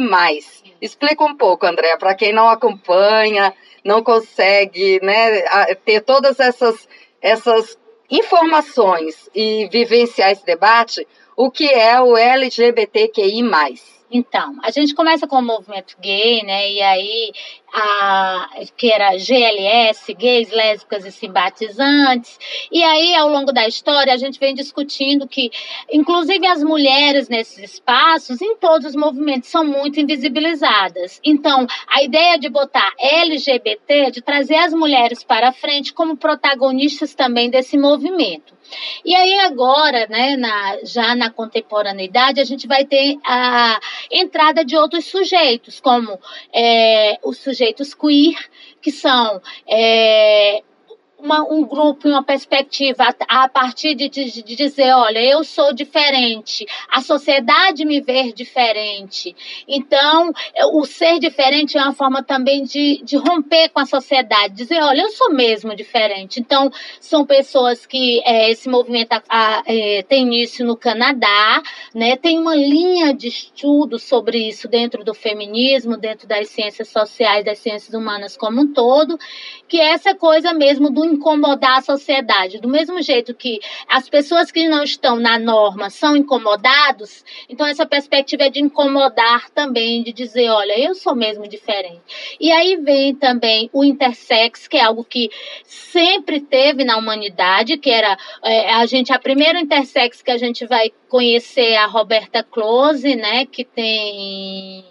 Explica 0.81 1.23
um 1.23 1.37
pouco, 1.37 1.67
André, 1.67 1.95
para 1.97 2.15
quem 2.15 2.33
não 2.33 2.49
acompanha, 2.49 3.53
não 3.85 4.01
consegue 4.03 4.99
né, 5.03 5.75
ter 5.85 6.01
todas 6.01 6.39
essas, 6.39 6.89
essas 7.21 7.77
informações 8.09 9.29
e 9.35 9.67
vivenciar 9.71 10.31
esse 10.31 10.45
debate, 10.45 11.07
o 11.35 11.51
que 11.51 11.65
é 11.65 11.99
o 12.01 12.17
LGBTQI+. 12.17 13.43
Então, 14.11 14.55
a 14.63 14.69
gente 14.69 14.93
começa 14.93 15.27
com 15.27 15.37
o 15.37 15.41
movimento 15.41 15.97
gay, 15.99 16.43
né? 16.43 16.71
E 16.71 16.81
aí, 16.81 17.33
a, 17.73 18.49
que 18.77 18.91
era 18.91 19.17
GLS, 19.17 20.13
gays, 20.13 20.51
lésbicas 20.51 21.05
e 21.05 21.11
simpatizantes. 21.11 22.37
E 22.71 22.83
aí, 22.83 23.15
ao 23.15 23.27
longo 23.27 23.51
da 23.51 23.67
história, 23.67 24.13
a 24.13 24.17
gente 24.17 24.39
vem 24.39 24.53
discutindo 24.53 25.27
que, 25.27 25.49
inclusive, 25.91 26.45
as 26.45 26.63
mulheres 26.63 27.27
nesses 27.27 27.71
espaços, 27.71 28.41
em 28.41 28.55
todos 28.57 28.89
os 28.89 28.95
movimentos, 28.95 29.49
são 29.49 29.65
muito 29.65 29.99
invisibilizadas. 29.99 31.19
Então, 31.23 31.65
a 31.87 32.03
ideia 32.03 32.37
de 32.37 32.47
botar 32.47 32.93
LGBT, 32.99 34.11
de 34.11 34.21
trazer 34.21 34.57
as 34.57 34.73
mulheres 34.73 35.23
para 35.23 35.51
frente 35.51 35.93
como 35.93 36.15
protagonistas 36.15 37.15
também 37.15 37.49
desse 37.49 37.77
movimento. 37.77 38.53
E 39.03 39.15
aí 39.15 39.39
agora, 39.39 40.07
né, 40.07 40.35
na, 40.37 40.77
já 40.83 41.15
na 41.15 41.29
contemporaneidade, 41.29 42.39
a 42.39 42.43
gente 42.43 42.67
vai 42.67 42.85
ter 42.85 43.17
a 43.25 43.79
entrada 44.11 44.63
de 44.63 44.75
outros 44.75 45.05
sujeitos, 45.05 45.79
como 45.79 46.19
é, 46.53 47.17
os 47.23 47.37
sujeitos 47.63 47.93
queer, 47.93 48.35
que 48.81 48.91
são 48.91 49.41
é, 49.67 50.61
uma, 51.23 51.41
um 51.41 51.63
grupo 51.65 52.09
uma 52.09 52.21
perspectiva 52.21 53.05
a, 53.27 53.43
a 53.45 53.49
partir 53.49 53.95
de, 53.95 54.09
de, 54.09 54.43
de, 54.43 54.55
dizer, 54.55 54.93
olha, 54.93 55.19
eu 55.19 55.41
sou 55.45 55.73
diferente, 55.73 56.65
a 56.89 57.01
sociedade 57.01 57.85
me 57.85 58.01
vê 58.01 58.33
diferente. 58.33 59.33
Então, 59.65 60.31
o 60.73 60.83
ser 60.85 61.19
diferente 61.19 61.77
é 61.77 61.81
uma 61.81 61.93
forma 61.93 62.21
também 62.21 62.63
de, 62.63 63.01
de 63.03 63.15
romper 63.15 63.69
com 63.69 63.79
a 63.79 63.85
sociedade, 63.85 64.53
dizer, 64.53 64.81
olha, 64.83 65.03
eu 65.03 65.09
sou 65.11 65.31
mesmo 65.31 65.73
diferente. 65.73 66.41
Então, 66.41 66.69
são 66.99 67.25
pessoas 67.25 67.85
que 67.85 68.21
é, 68.25 68.51
esse 68.51 68.67
movimento 68.67 69.13
a, 69.13 69.23
a, 69.29 69.63
é, 69.65 70.03
tem 70.03 70.23
início 70.23 70.65
no 70.65 70.75
Canadá, 70.75 71.61
né? 71.95 72.17
Tem 72.17 72.37
uma 72.37 72.55
linha 72.55 73.13
de 73.13 73.29
estudo 73.29 73.97
sobre 73.97 74.49
isso 74.49 74.67
dentro 74.67 75.05
do 75.05 75.13
feminismo, 75.13 75.95
dentro 75.95 76.27
das 76.27 76.49
ciências 76.49 76.89
sociais, 76.89 77.45
das 77.45 77.59
ciências 77.59 77.93
humanas 77.93 78.35
como 78.35 78.61
um 78.61 78.73
todo, 78.73 79.17
que 79.69 79.79
é 79.79 79.93
essa 79.93 80.13
coisa 80.13 80.53
mesmo 80.53 80.89
do 80.89 81.12
incomodar 81.13 81.77
a 81.77 81.81
sociedade. 81.81 82.59
Do 82.59 82.67
mesmo 82.67 83.01
jeito 83.01 83.33
que 83.33 83.59
as 83.87 84.09
pessoas 84.09 84.51
que 84.51 84.67
não 84.67 84.83
estão 84.83 85.17
na 85.17 85.39
norma 85.39 85.89
são 85.89 86.15
incomodados, 86.15 87.23
então 87.47 87.65
essa 87.65 87.85
perspectiva 87.85 88.43
é 88.43 88.49
de 88.49 88.59
incomodar 88.59 89.49
também, 89.51 90.03
de 90.03 90.11
dizer, 90.11 90.49
olha, 90.49 90.77
eu 90.79 90.95
sou 90.95 91.15
mesmo 91.15 91.47
diferente. 91.47 92.01
E 92.39 92.51
aí 92.51 92.75
vem 92.77 93.15
também 93.15 93.69
o 93.73 93.83
intersex, 93.83 94.67
que 94.67 94.77
é 94.77 94.83
algo 94.83 95.03
que 95.03 95.29
sempre 95.65 96.39
teve 96.39 96.83
na 96.83 96.97
humanidade, 96.97 97.77
que 97.77 97.89
era 97.89 98.17
é, 98.43 98.71
a 98.73 98.85
gente, 98.85 99.13
a 99.13 99.19
primeira 99.19 99.59
intersex 99.59 100.21
que 100.21 100.31
a 100.31 100.37
gente 100.37 100.65
vai 100.65 100.91
conhecer 101.07 101.75
a 101.75 101.85
Roberta 101.85 102.43
Close, 102.43 103.15
né, 103.15 103.45
que 103.45 103.63
tem 103.63 104.83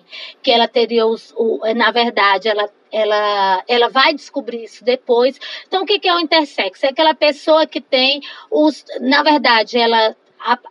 que 0.43 0.50
ela 0.50 0.69
teria 0.69 1.07
os, 1.07 1.33
o, 1.37 1.61
na 1.75 1.91
verdade, 1.91 2.49
ela 2.49 2.69
ela, 2.93 3.65
ela 3.67 3.89
vai 3.89 4.15
descobrir 4.15 4.65
isso 4.65 4.85
depois. 4.85 5.39
Então, 5.67 5.83
o 5.83 5.87
que, 5.87 5.99
que 5.99 6.09
é 6.09 6.15
o 6.15 6.21
intersexo? 6.21 6.85
É 6.87 6.91
aquela 6.91 7.15
pessoa 7.15 7.67
que 7.67 7.81
tem 7.81 8.21
os. 8.51 8.85
Na 9.01 9.23
verdade, 9.23 9.79
ela 9.79 10.15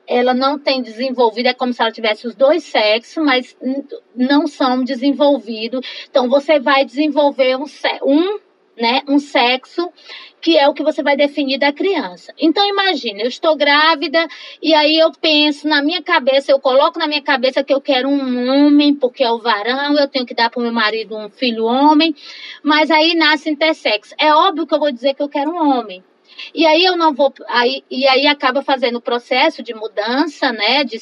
ela 0.05 0.33
não 0.33 0.59
tem 0.59 0.81
desenvolvido, 0.81 1.47
é 1.47 1.53
como 1.53 1.71
se 1.73 1.81
ela 1.81 1.93
tivesse 1.93 2.27
os 2.27 2.35
dois 2.35 2.61
sexos, 2.63 3.23
mas 3.23 3.57
não 4.13 4.45
são 4.45 4.83
desenvolvidos. 4.83 5.79
Então, 6.09 6.27
você 6.27 6.59
vai 6.59 6.83
desenvolver 6.83 7.55
um, 7.55 7.63
um 8.05 8.39
né, 8.75 9.01
um 9.07 9.19
sexo 9.19 9.91
que 10.41 10.57
é 10.57 10.67
o 10.67 10.73
que 10.73 10.83
você 10.83 11.03
vai 11.03 11.15
definir 11.15 11.59
da 11.59 11.71
criança. 11.71 12.33
Então 12.39 12.67
imagine, 12.67 13.21
eu 13.21 13.27
estou 13.27 13.55
grávida 13.55 14.27
e 14.61 14.73
aí 14.73 14.97
eu 14.97 15.11
penso 15.11 15.67
na 15.67 15.81
minha 15.81 16.01
cabeça, 16.01 16.51
eu 16.51 16.59
coloco 16.59 16.97
na 16.97 17.07
minha 17.07 17.21
cabeça 17.21 17.63
que 17.63 17.73
eu 17.73 17.79
quero 17.79 18.09
um 18.09 18.49
homem 18.49 18.95
porque 18.95 19.23
é 19.23 19.31
o 19.31 19.39
varão, 19.39 19.97
eu 19.97 20.07
tenho 20.07 20.25
que 20.25 20.33
dar 20.33 20.49
para 20.49 20.59
o 20.59 20.63
meu 20.63 20.71
marido 20.73 21.15
um 21.15 21.29
filho 21.29 21.65
homem, 21.65 22.15
mas 22.63 22.89
aí 22.89 23.13
nasce 23.15 23.49
intersexo. 23.49 24.15
É 24.17 24.33
óbvio 24.33 24.65
que 24.65 24.73
eu 24.73 24.79
vou 24.79 24.91
dizer 24.91 25.13
que 25.13 25.21
eu 25.21 25.29
quero 25.29 25.51
um 25.51 25.57
homem. 25.57 26.03
E 26.53 26.65
aí 26.65 26.83
eu 26.83 26.97
não 26.97 27.13
vou. 27.13 27.33
Aí, 27.47 27.83
e 27.89 28.07
aí 28.07 28.27
acaba 28.27 28.61
fazendo 28.61 28.97
o 28.97 29.01
processo 29.01 29.63
de 29.63 29.73
mudança, 29.73 30.51
né? 30.51 30.83
De, 30.83 30.97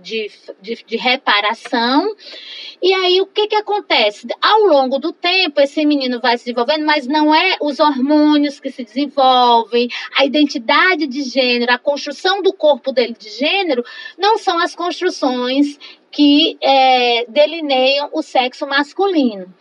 de, 0.00 0.30
de, 0.60 0.84
de 0.86 0.96
reparação. 0.96 2.14
E 2.82 2.92
aí 2.94 3.20
o 3.20 3.26
que, 3.26 3.46
que 3.46 3.56
acontece? 3.56 4.26
Ao 4.40 4.60
longo 4.60 4.98
do 4.98 5.12
tempo, 5.12 5.60
esse 5.60 5.84
menino 5.84 6.20
vai 6.20 6.38
se 6.38 6.44
desenvolvendo, 6.44 6.84
mas 6.84 7.06
não 7.06 7.34
é 7.34 7.56
os 7.60 7.78
hormônios 7.78 8.58
que 8.58 8.70
se 8.70 8.84
desenvolvem, 8.84 9.88
a 10.16 10.24
identidade 10.24 11.06
de 11.06 11.22
gênero, 11.22 11.72
a 11.72 11.78
construção 11.78 12.42
do 12.42 12.52
corpo 12.52 12.92
dele 12.92 13.14
de 13.18 13.28
gênero, 13.28 13.84
não 14.16 14.38
são 14.38 14.58
as 14.58 14.74
construções 14.74 15.78
que 16.10 16.58
é, 16.60 17.24
delineiam 17.28 18.10
o 18.12 18.22
sexo 18.22 18.66
masculino. 18.66 19.52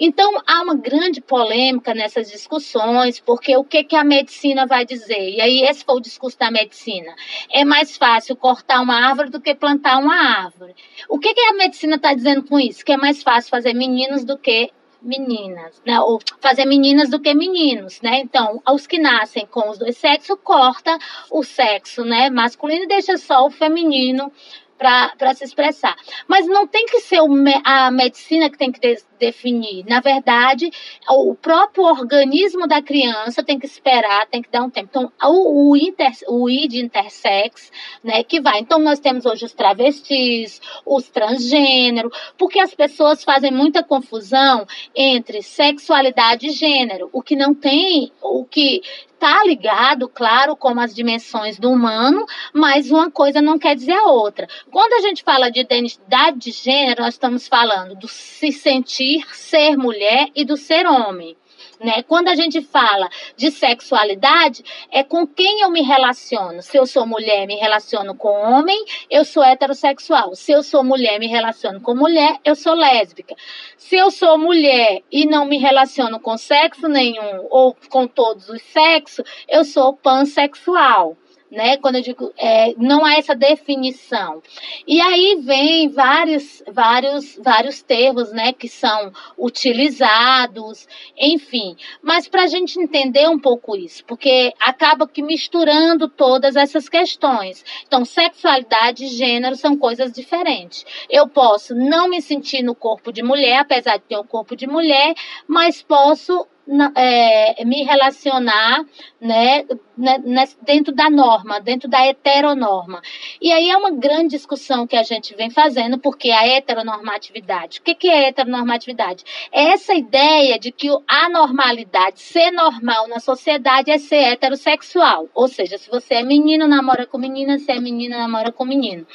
Então, 0.00 0.40
há 0.46 0.62
uma 0.62 0.74
grande 0.74 1.20
polêmica 1.20 1.94
nessas 1.94 2.30
discussões, 2.30 3.20
porque 3.20 3.56
o 3.56 3.64
que, 3.64 3.84
que 3.84 3.94
a 3.94 4.04
medicina 4.04 4.66
vai 4.66 4.86
dizer? 4.86 5.30
E 5.30 5.40
aí, 5.40 5.62
esse 5.62 5.84
foi 5.84 5.96
o 5.96 6.00
discurso 6.00 6.38
da 6.38 6.50
medicina. 6.50 7.14
É 7.50 7.64
mais 7.64 7.96
fácil 7.96 8.36
cortar 8.36 8.80
uma 8.80 8.94
árvore 8.94 9.30
do 9.30 9.40
que 9.40 9.54
plantar 9.54 9.98
uma 9.98 10.16
árvore. 10.16 10.74
O 11.08 11.18
que, 11.18 11.34
que 11.34 11.40
a 11.40 11.54
medicina 11.54 11.96
está 11.96 12.14
dizendo 12.14 12.42
com 12.42 12.58
isso? 12.58 12.84
Que 12.84 12.92
é 12.92 12.96
mais 12.96 13.22
fácil 13.22 13.50
fazer 13.50 13.74
meninos 13.74 14.24
do 14.24 14.38
que 14.38 14.70
meninas, 15.00 15.80
né? 15.86 16.00
Ou 16.00 16.18
fazer 16.40 16.64
meninas 16.64 17.08
do 17.08 17.20
que 17.20 17.32
meninos, 17.34 18.00
né? 18.00 18.20
Então, 18.20 18.60
os 18.68 18.86
que 18.86 18.98
nascem 18.98 19.46
com 19.46 19.70
os 19.70 19.78
dois 19.78 19.96
sexos 19.96 20.36
corta 20.42 20.98
o 21.30 21.44
sexo, 21.44 22.04
né, 22.04 22.30
masculino 22.30 22.84
e 22.84 22.88
deixa 22.88 23.16
só 23.16 23.46
o 23.46 23.50
feminino 23.50 24.32
para 24.78 25.34
se 25.34 25.44
expressar. 25.44 25.96
Mas 26.28 26.46
não 26.46 26.66
tem 26.66 26.86
que 26.86 27.00
ser 27.00 27.18
a 27.64 27.90
medicina 27.90 28.48
que 28.48 28.56
tem 28.56 28.70
que 28.70 28.80
de, 28.80 28.96
definir. 29.18 29.84
Na 29.86 30.00
verdade, 30.00 30.70
o 31.08 31.34
próprio 31.34 31.84
organismo 31.84 32.66
da 32.66 32.80
criança 32.80 33.42
tem 33.42 33.58
que 33.58 33.66
esperar, 33.66 34.26
tem 34.28 34.40
que 34.40 34.50
dar 34.50 34.62
um 34.62 34.70
tempo. 34.70 34.88
Então, 34.90 35.12
o, 35.24 35.72
o, 35.72 35.76
inter, 35.76 36.12
o 36.28 36.48
I 36.48 36.68
de 36.68 36.80
intersex, 36.80 37.72
né, 38.02 38.22
que 38.22 38.40
vai. 38.40 38.60
Então, 38.60 38.78
nós 38.78 39.00
temos 39.00 39.26
hoje 39.26 39.44
os 39.44 39.52
travestis, 39.52 40.60
os 40.86 41.08
transgênero, 41.08 42.10
porque 42.38 42.60
as 42.60 42.74
pessoas 42.74 43.24
fazem 43.24 43.50
muita 43.50 43.82
confusão 43.82 44.66
entre 44.94 45.42
sexualidade 45.42 46.46
e 46.46 46.50
gênero. 46.50 47.10
O 47.12 47.20
que 47.20 47.34
não 47.34 47.52
tem, 47.52 48.12
o 48.22 48.44
que 48.44 48.82
Tá 49.18 49.42
ligado, 49.44 50.08
claro, 50.08 50.54
com 50.54 50.78
as 50.78 50.94
dimensões 50.94 51.58
do 51.58 51.70
humano, 51.70 52.24
mas 52.52 52.90
uma 52.90 53.10
coisa 53.10 53.42
não 53.42 53.58
quer 53.58 53.74
dizer 53.74 53.92
a 53.92 54.06
outra. 54.06 54.46
Quando 54.70 54.92
a 54.92 55.00
gente 55.00 55.24
fala 55.24 55.50
de 55.50 55.60
identidade 55.60 56.38
de 56.38 56.50
gênero, 56.52 57.02
nós 57.02 57.14
estamos 57.14 57.48
falando 57.48 57.96
do 57.96 58.06
se 58.06 58.52
sentir 58.52 59.26
ser 59.34 59.76
mulher 59.76 60.28
e 60.36 60.44
do 60.44 60.56
ser 60.56 60.86
homem. 60.86 61.36
Né? 61.80 62.02
Quando 62.02 62.28
a 62.28 62.34
gente 62.34 62.60
fala 62.60 63.08
de 63.36 63.50
sexualidade, 63.50 64.64
é 64.90 65.04
com 65.04 65.26
quem 65.26 65.60
eu 65.60 65.70
me 65.70 65.82
relaciono. 65.82 66.60
Se 66.60 66.76
eu 66.76 66.86
sou 66.86 67.06
mulher, 67.06 67.46
me 67.46 67.54
relaciono 67.56 68.14
com 68.14 68.28
homem, 68.28 68.84
eu 69.10 69.24
sou 69.24 69.42
heterossexual. 69.42 70.34
Se 70.34 70.52
eu 70.52 70.62
sou 70.62 70.82
mulher, 70.82 71.18
me 71.20 71.28
relaciono 71.28 71.80
com 71.80 71.94
mulher, 71.94 72.38
eu 72.44 72.56
sou 72.56 72.74
lésbica. 72.74 73.34
Se 73.76 73.96
eu 73.96 74.10
sou 74.10 74.36
mulher 74.36 75.02
e 75.10 75.24
não 75.24 75.44
me 75.44 75.58
relaciono 75.58 76.18
com 76.18 76.36
sexo 76.36 76.88
nenhum 76.88 77.46
ou 77.48 77.76
com 77.88 78.06
todos 78.06 78.48
os 78.48 78.60
sexos, 78.62 79.24
eu 79.48 79.64
sou 79.64 79.94
pansexual 79.94 81.16
né? 81.50 81.76
Quando 81.78 81.96
eu 81.96 82.02
digo, 82.02 82.32
é, 82.36 82.74
não 82.76 83.04
há 83.04 83.14
essa 83.16 83.34
definição. 83.34 84.42
E 84.86 85.00
aí 85.00 85.38
vem 85.40 85.88
vários, 85.88 86.62
vários, 86.70 87.38
vários 87.42 87.82
termos, 87.82 88.32
né? 88.32 88.52
Que 88.52 88.68
são 88.68 89.12
utilizados, 89.36 90.86
enfim. 91.16 91.76
Mas 92.02 92.28
para 92.28 92.44
a 92.44 92.46
gente 92.46 92.78
entender 92.78 93.28
um 93.28 93.38
pouco 93.38 93.76
isso, 93.76 94.04
porque 94.04 94.52
acaba 94.60 95.08
que 95.08 95.22
misturando 95.22 96.08
todas 96.08 96.56
essas 96.56 96.88
questões. 96.88 97.64
Então, 97.86 98.04
sexualidade 98.04 99.04
e 99.04 99.08
gênero 99.08 99.56
são 99.56 99.76
coisas 99.76 100.12
diferentes. 100.12 100.84
Eu 101.08 101.28
posso 101.28 101.74
não 101.74 102.08
me 102.08 102.20
sentir 102.20 102.62
no 102.62 102.74
corpo 102.74 103.12
de 103.12 103.22
mulher, 103.22 103.58
apesar 103.58 103.96
de 103.96 104.04
ter 104.04 104.18
um 104.18 104.24
corpo 104.24 104.54
de 104.54 104.66
mulher, 104.66 105.14
mas 105.46 105.82
posso 105.82 106.46
é, 106.94 107.64
me 107.64 107.82
relacionar 107.82 108.84
né, 109.20 109.64
né, 109.96 110.48
dentro 110.62 110.94
da 110.94 111.08
norma, 111.08 111.60
dentro 111.60 111.88
da 111.88 112.04
heteronorma. 112.06 113.00
E 113.40 113.50
aí 113.52 113.70
é 113.70 113.76
uma 113.76 113.90
grande 113.90 114.30
discussão 114.30 114.86
que 114.86 114.96
a 114.96 115.02
gente 115.02 115.34
vem 115.34 115.50
fazendo, 115.50 115.98
porque 115.98 116.30
a 116.30 116.46
heteronormatividade. 116.46 117.80
O 117.80 117.82
que, 117.82 117.94
que 117.94 118.08
é 118.08 118.28
heteronormatividade? 118.28 119.24
É 119.50 119.68
essa 119.72 119.94
ideia 119.94 120.58
de 120.58 120.70
que 120.70 120.88
a 121.08 121.28
normalidade, 121.28 122.20
ser 122.20 122.50
normal 122.50 123.08
na 123.08 123.18
sociedade, 123.18 123.90
é 123.90 123.98
ser 123.98 124.32
heterossexual. 124.32 125.28
Ou 125.34 125.48
seja, 125.48 125.78
se 125.78 125.88
você 125.88 126.14
é 126.14 126.22
menino, 126.22 126.68
namora 126.68 127.06
com 127.06 127.18
menina, 127.18 127.58
se 127.58 127.72
é 127.72 127.80
menina, 127.80 128.18
namora 128.18 128.52
com 128.52 128.64
menino. 128.64 129.06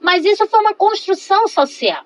Mas 0.00 0.24
isso 0.24 0.46
foi 0.46 0.60
uma 0.60 0.74
construção 0.74 1.48
social 1.48 2.04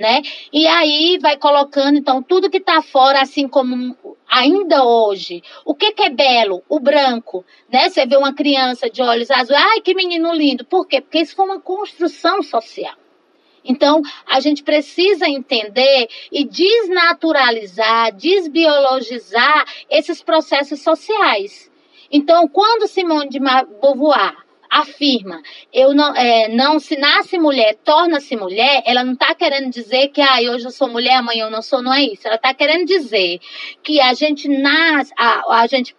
né? 0.00 0.22
E 0.50 0.66
aí 0.66 1.18
vai 1.20 1.36
colocando, 1.36 1.98
então, 1.98 2.22
tudo 2.22 2.48
que 2.48 2.56
está 2.56 2.80
fora, 2.80 3.20
assim 3.20 3.46
como 3.46 3.94
ainda 4.26 4.82
hoje. 4.82 5.42
O 5.64 5.74
que, 5.74 5.92
que 5.92 6.04
é 6.04 6.10
belo? 6.10 6.62
O 6.68 6.80
branco, 6.80 7.44
né? 7.70 7.90
Você 7.90 8.06
vê 8.06 8.16
uma 8.16 8.32
criança 8.32 8.88
de 8.88 9.02
olhos 9.02 9.30
azuis, 9.30 9.60
ai, 9.60 9.82
que 9.82 9.94
menino 9.94 10.32
lindo. 10.32 10.64
Por 10.64 10.86
quê? 10.86 11.02
Porque 11.02 11.20
isso 11.20 11.36
foi 11.36 11.44
uma 11.44 11.60
construção 11.60 12.42
social. 12.42 12.94
Então, 13.62 14.00
a 14.26 14.40
gente 14.40 14.62
precisa 14.62 15.28
entender 15.28 16.08
e 16.32 16.44
desnaturalizar, 16.44 18.16
desbiologizar 18.16 19.66
esses 19.90 20.22
processos 20.22 20.80
sociais. 20.80 21.70
Então, 22.10 22.48
quando 22.48 22.88
Simone 22.88 23.28
de 23.28 23.38
Beauvoir 23.38 24.49
afirma, 24.70 25.42
eu 25.72 25.92
não, 25.92 26.14
é, 26.14 26.48
não 26.48 26.78
se 26.78 26.96
nasce 26.96 27.36
mulher, 27.38 27.76
torna-se 27.84 28.36
mulher, 28.36 28.82
ela 28.86 29.02
não 29.02 29.14
está 29.14 29.34
querendo 29.34 29.70
dizer 29.70 30.08
que 30.08 30.20
ah, 30.20 30.38
hoje 30.52 30.64
eu 30.64 30.70
sou 30.70 30.88
mulher, 30.88 31.16
amanhã 31.16 31.46
eu 31.46 31.50
não 31.50 31.60
sou, 31.60 31.82
não 31.82 31.92
é 31.92 32.04
isso. 32.04 32.26
Ela 32.26 32.36
está 32.36 32.54
querendo 32.54 32.86
dizer 32.86 33.40
que 33.82 34.00
a 34.00 34.14
gente 34.14 34.48
nasce, 34.48 35.12
a, 35.18 35.60
a 35.60 35.66
gente 35.66 35.96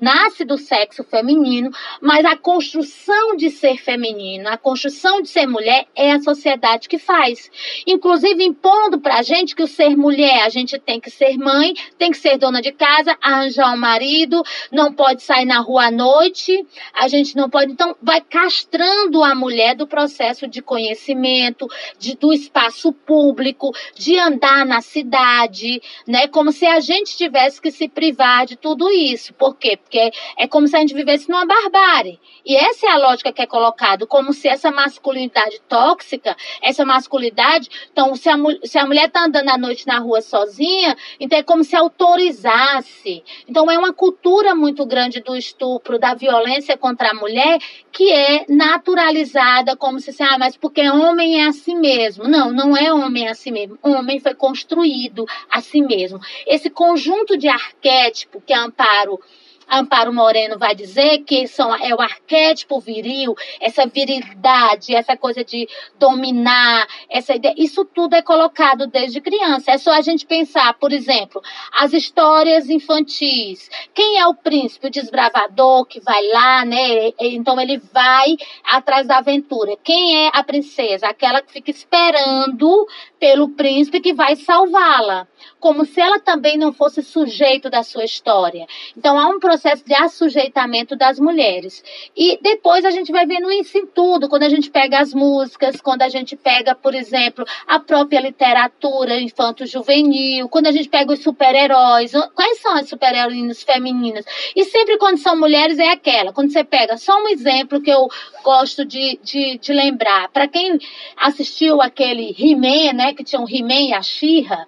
nasce 0.00 0.44
do 0.44 0.58
sexo 0.58 1.02
feminino, 1.04 1.70
mas 2.00 2.24
a 2.24 2.36
construção 2.36 3.36
de 3.36 3.50
ser 3.50 3.78
feminino, 3.78 4.48
a 4.48 4.56
construção 4.56 5.22
de 5.22 5.28
ser 5.28 5.46
mulher 5.46 5.86
é 5.94 6.12
a 6.12 6.20
sociedade 6.20 6.88
que 6.88 6.98
faz. 6.98 7.50
Inclusive 7.86 8.44
impondo 8.44 9.00
para 9.00 9.18
a 9.18 9.22
gente 9.22 9.54
que 9.54 9.62
o 9.62 9.66
ser 9.66 9.96
mulher, 9.96 10.42
a 10.42 10.48
gente 10.48 10.78
tem 10.78 11.00
que 11.00 11.10
ser 11.10 11.36
mãe, 11.36 11.74
tem 11.98 12.10
que 12.10 12.18
ser 12.18 12.38
dona 12.38 12.60
de 12.60 12.72
casa, 12.72 13.16
arranjar 13.20 13.72
um 13.72 13.76
marido, 13.76 14.42
não 14.70 14.92
pode 14.92 15.22
sair 15.22 15.44
na 15.44 15.60
rua 15.60 15.86
à 15.86 15.90
noite, 15.90 16.66
a 16.92 17.08
gente 17.08 17.36
não 17.36 17.48
pode. 17.48 17.72
Então, 17.72 17.96
vai 18.02 18.20
castrando 18.20 19.22
a 19.22 19.34
mulher 19.34 19.74
do 19.74 19.86
processo 19.86 20.46
de 20.46 20.62
conhecimento, 20.62 21.66
de, 21.98 22.16
do 22.16 22.32
espaço 22.32 22.92
público, 22.92 23.72
de 23.94 24.18
andar 24.18 24.64
na 24.66 24.80
cidade, 24.80 25.80
né? 26.06 26.28
Como 26.28 26.52
se 26.52 26.66
a 26.66 26.80
gente 26.80 27.16
tivesse 27.16 27.60
que 27.60 27.70
se 27.70 27.88
privar 27.88 28.46
de 28.46 28.56
tudo 28.56 28.90
isso. 28.90 29.32
Por 29.34 29.56
quê? 29.56 29.78
Porque 29.86 30.10
é 30.36 30.48
como 30.48 30.66
se 30.66 30.76
a 30.76 30.80
gente 30.80 30.94
vivesse 30.94 31.28
numa 31.30 31.46
barbárie. 31.46 32.18
E 32.44 32.56
essa 32.56 32.86
é 32.86 32.90
a 32.90 32.98
lógica 32.98 33.32
que 33.32 33.40
é 33.40 33.46
colocada, 33.46 34.06
como 34.06 34.32
se 34.32 34.48
essa 34.48 34.70
masculinidade 34.70 35.60
tóxica, 35.68 36.36
essa 36.60 36.84
masculinidade, 36.84 37.68
então 37.90 38.14
se 38.14 38.28
a, 38.28 38.36
se 38.64 38.78
a 38.78 38.86
mulher 38.86 39.06
está 39.06 39.24
andando 39.24 39.48
à 39.48 39.56
noite 39.56 39.86
na 39.86 39.98
rua 39.98 40.20
sozinha, 40.20 40.96
então 41.18 41.38
é 41.38 41.42
como 41.42 41.62
se 41.62 41.76
autorizasse. 41.76 43.22
Então 43.48 43.70
é 43.70 43.78
uma 43.78 43.92
cultura 43.92 44.54
muito 44.54 44.84
grande 44.84 45.20
do 45.20 45.36
estupro, 45.36 45.98
da 45.98 46.14
violência 46.14 46.76
contra 46.76 47.10
a 47.10 47.14
mulher, 47.14 47.58
que 47.92 48.12
é 48.12 48.44
naturalizada 48.48 49.76
como 49.76 50.00
se, 50.00 50.10
ah, 50.22 50.36
mas 50.38 50.56
porque 50.56 50.88
homem 50.88 51.42
é 51.42 51.46
assim 51.46 51.76
mesmo. 51.76 52.24
Não, 52.24 52.52
não 52.52 52.76
é 52.76 52.92
homem 52.92 53.28
assim 53.28 53.52
mesmo. 53.52 53.78
Homem 53.82 54.18
foi 54.18 54.34
construído 54.34 55.24
assim 55.50 55.82
mesmo. 55.82 56.18
Esse 56.46 56.68
conjunto 56.70 57.36
de 57.36 57.48
arquétipo 57.48 58.40
que 58.40 58.52
Amparo 58.52 59.20
Amparo 59.68 60.12
Moreno 60.12 60.58
vai 60.58 60.74
dizer 60.74 61.18
que 61.20 61.46
são, 61.46 61.74
é 61.74 61.94
o 61.94 62.00
arquétipo 62.00 62.80
viril, 62.80 63.34
essa 63.60 63.86
virilidade, 63.86 64.94
essa 64.94 65.16
coisa 65.16 65.44
de 65.44 65.68
dominar, 65.98 66.86
essa 67.08 67.34
ideia, 67.34 67.54
isso 67.56 67.84
tudo 67.84 68.14
é 68.14 68.22
colocado 68.22 68.86
desde 68.86 69.20
criança. 69.20 69.72
É 69.72 69.78
só 69.78 69.92
a 69.92 70.00
gente 70.00 70.26
pensar, 70.26 70.74
por 70.74 70.92
exemplo, 70.92 71.42
as 71.72 71.92
histórias 71.92 72.70
infantis. 72.70 73.70
Quem 73.94 74.18
é 74.18 74.26
o 74.26 74.34
príncipe, 74.34 74.86
o 74.86 74.90
desbravador 74.90 75.84
que 75.86 76.00
vai 76.00 76.22
lá, 76.28 76.64
né? 76.64 77.12
Então 77.18 77.60
ele 77.60 77.78
vai 77.92 78.36
atrás 78.64 79.06
da 79.06 79.18
aventura. 79.18 79.76
Quem 79.82 80.26
é 80.26 80.30
a 80.32 80.42
princesa? 80.42 81.08
Aquela 81.08 81.42
que 81.42 81.52
fica 81.52 81.70
esperando 81.70 82.86
pelo 83.18 83.50
príncipe 83.50 84.00
que 84.00 84.12
vai 84.12 84.36
salvá-la, 84.36 85.26
como 85.58 85.84
se 85.84 86.00
ela 86.00 86.20
também 86.20 86.56
não 86.58 86.72
fosse 86.72 87.02
sujeito 87.02 87.70
da 87.70 87.82
sua 87.82 88.04
história. 88.04 88.66
Então 88.96 89.18
há 89.18 89.28
um 89.28 89.38
processo 89.38 89.84
de 89.84 89.94
assujeitamento 89.94 90.96
das 90.96 91.18
mulheres. 91.18 91.82
E 92.16 92.38
depois 92.42 92.84
a 92.84 92.90
gente 92.90 93.10
vai 93.10 93.26
vendo 93.26 93.50
isso 93.50 93.76
em 93.78 93.86
tudo, 93.86 94.28
quando 94.28 94.42
a 94.42 94.48
gente 94.48 94.70
pega 94.70 94.98
as 94.98 95.14
músicas, 95.14 95.80
quando 95.80 96.02
a 96.02 96.08
gente 96.08 96.36
pega, 96.36 96.74
por 96.74 96.94
exemplo, 96.94 97.44
a 97.66 97.78
própria 97.78 98.20
literatura 98.20 99.20
infanto-juvenil, 99.20 100.48
quando 100.48 100.66
a 100.66 100.72
gente 100.72 100.88
pega 100.88 101.12
os 101.12 101.22
super-heróis, 101.22 102.12
quais 102.34 102.60
são 102.60 102.76
as 102.76 102.88
super-heroínas 102.88 103.62
femininas? 103.62 104.24
E 104.54 104.64
sempre 104.64 104.98
quando 104.98 105.18
são 105.18 105.38
mulheres 105.38 105.78
é 105.78 105.88
aquela, 105.88 106.32
quando 106.32 106.52
você 106.52 106.64
pega 106.64 106.96
só 106.96 107.16
um 107.22 107.28
exemplo 107.28 107.80
que 107.80 107.90
eu 107.90 108.08
gosto 108.44 108.84
de, 108.84 109.18
de, 109.22 109.58
de 109.58 109.72
lembrar, 109.72 110.28
para 110.28 110.46
quem 110.46 110.78
assistiu 111.16 111.80
aquele 111.80 112.34
He-Man, 112.38 112.92
né, 112.92 113.05
que 113.14 113.24
tinha 113.24 113.40
um 113.40 113.48
He-Man 113.48 113.88
e 113.88 113.94
a 113.94 114.02
She-Ra, 114.02 114.66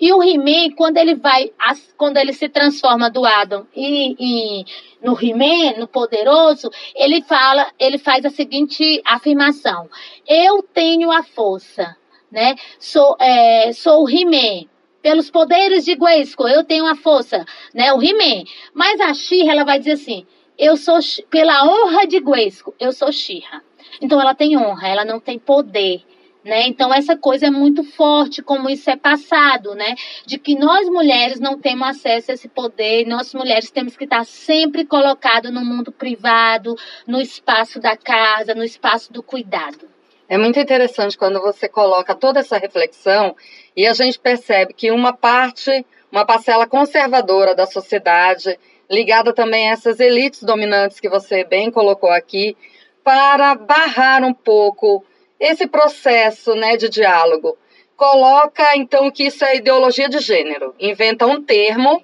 e 0.00 0.14
o 0.14 0.22
He-Man, 0.22 0.74
quando 0.74 0.96
ele 0.96 1.14
vai, 1.14 1.52
quando 1.96 2.16
ele 2.16 2.32
se 2.32 2.48
transforma 2.48 3.10
do 3.10 3.26
Adam 3.26 3.66
e, 3.76 4.16
e 4.18 4.64
no 5.02 5.12
He-Man, 5.12 5.78
no 5.78 5.86
poderoso, 5.86 6.70
ele 6.94 7.20
fala, 7.20 7.70
ele 7.78 7.98
faz 7.98 8.24
a 8.24 8.30
seguinte 8.30 9.02
afirmação: 9.04 9.90
Eu 10.26 10.62
tenho 10.62 11.12
a 11.12 11.22
força, 11.22 11.94
né? 12.32 12.56
Sou, 12.78 13.14
é, 13.20 13.72
sou 13.74 14.04
o 14.04 14.08
He-Man. 14.08 14.66
Pelos 15.02 15.30
poderes 15.30 15.86
de 15.86 15.94
Grayskull, 15.94 16.48
eu 16.48 16.62
tenho 16.62 16.86
a 16.86 16.94
força, 16.94 17.44
né? 17.74 17.92
O 17.92 18.02
He-Man. 18.02 18.44
Mas 18.74 19.00
a 19.00 19.12
She-Ra, 19.14 19.52
ela 19.52 19.64
vai 19.64 19.78
dizer 19.78 19.92
assim: 19.92 20.26
Eu 20.58 20.78
sou, 20.78 20.98
pela 21.28 21.64
honra 21.64 22.06
de 22.06 22.20
Grayskull, 22.20 22.74
eu 22.80 22.92
sou 22.92 23.12
She-Ra. 23.12 23.62
Então 24.00 24.20
ela 24.20 24.34
tem 24.34 24.56
honra, 24.56 24.88
ela 24.88 25.04
não 25.04 25.20
tem 25.20 25.38
poder. 25.38 26.02
Né? 26.42 26.66
Então, 26.66 26.92
essa 26.92 27.16
coisa 27.16 27.46
é 27.46 27.50
muito 27.50 27.84
forte, 27.84 28.42
como 28.42 28.70
isso 28.70 28.88
é 28.88 28.96
passado, 28.96 29.74
né? 29.74 29.94
De 30.24 30.38
que 30.38 30.58
nós 30.58 30.88
mulheres 30.88 31.38
não 31.38 31.58
temos 31.58 31.88
acesso 31.88 32.30
a 32.30 32.34
esse 32.34 32.48
poder, 32.48 33.06
nós 33.06 33.34
mulheres 33.34 33.70
temos 33.70 33.94
que 33.94 34.04
estar 34.04 34.24
sempre 34.24 34.86
colocadas 34.86 35.52
no 35.52 35.62
mundo 35.62 35.92
privado, 35.92 36.74
no 37.06 37.20
espaço 37.20 37.78
da 37.78 37.94
casa, 37.94 38.54
no 38.54 38.64
espaço 38.64 39.12
do 39.12 39.22
cuidado. 39.22 39.86
É 40.30 40.38
muito 40.38 40.58
interessante 40.58 41.18
quando 41.18 41.40
você 41.40 41.68
coloca 41.68 42.14
toda 42.14 42.40
essa 42.40 42.56
reflexão 42.56 43.36
e 43.76 43.86
a 43.86 43.92
gente 43.92 44.18
percebe 44.18 44.72
que 44.72 44.90
uma 44.90 45.12
parte, 45.12 45.84
uma 46.10 46.24
parcela 46.24 46.66
conservadora 46.66 47.54
da 47.54 47.66
sociedade, 47.66 48.58
ligada 48.88 49.34
também 49.34 49.68
a 49.68 49.72
essas 49.72 50.00
elites 50.00 50.42
dominantes 50.42 51.00
que 51.00 51.08
você 51.08 51.44
bem 51.44 51.70
colocou 51.70 52.10
aqui, 52.10 52.56
para 53.04 53.54
barrar 53.56 54.22
um 54.24 54.32
pouco 54.32 55.04
esse 55.40 55.66
processo 55.66 56.54
né, 56.54 56.76
de 56.76 56.88
diálogo 56.88 57.56
coloca 57.96 58.76
então 58.76 59.10
que 59.10 59.24
isso 59.24 59.44
é 59.44 59.56
ideologia 59.56 60.08
de 60.08 60.18
gênero, 60.20 60.74
inventa 60.78 61.26
um 61.26 61.42
termo 61.42 62.02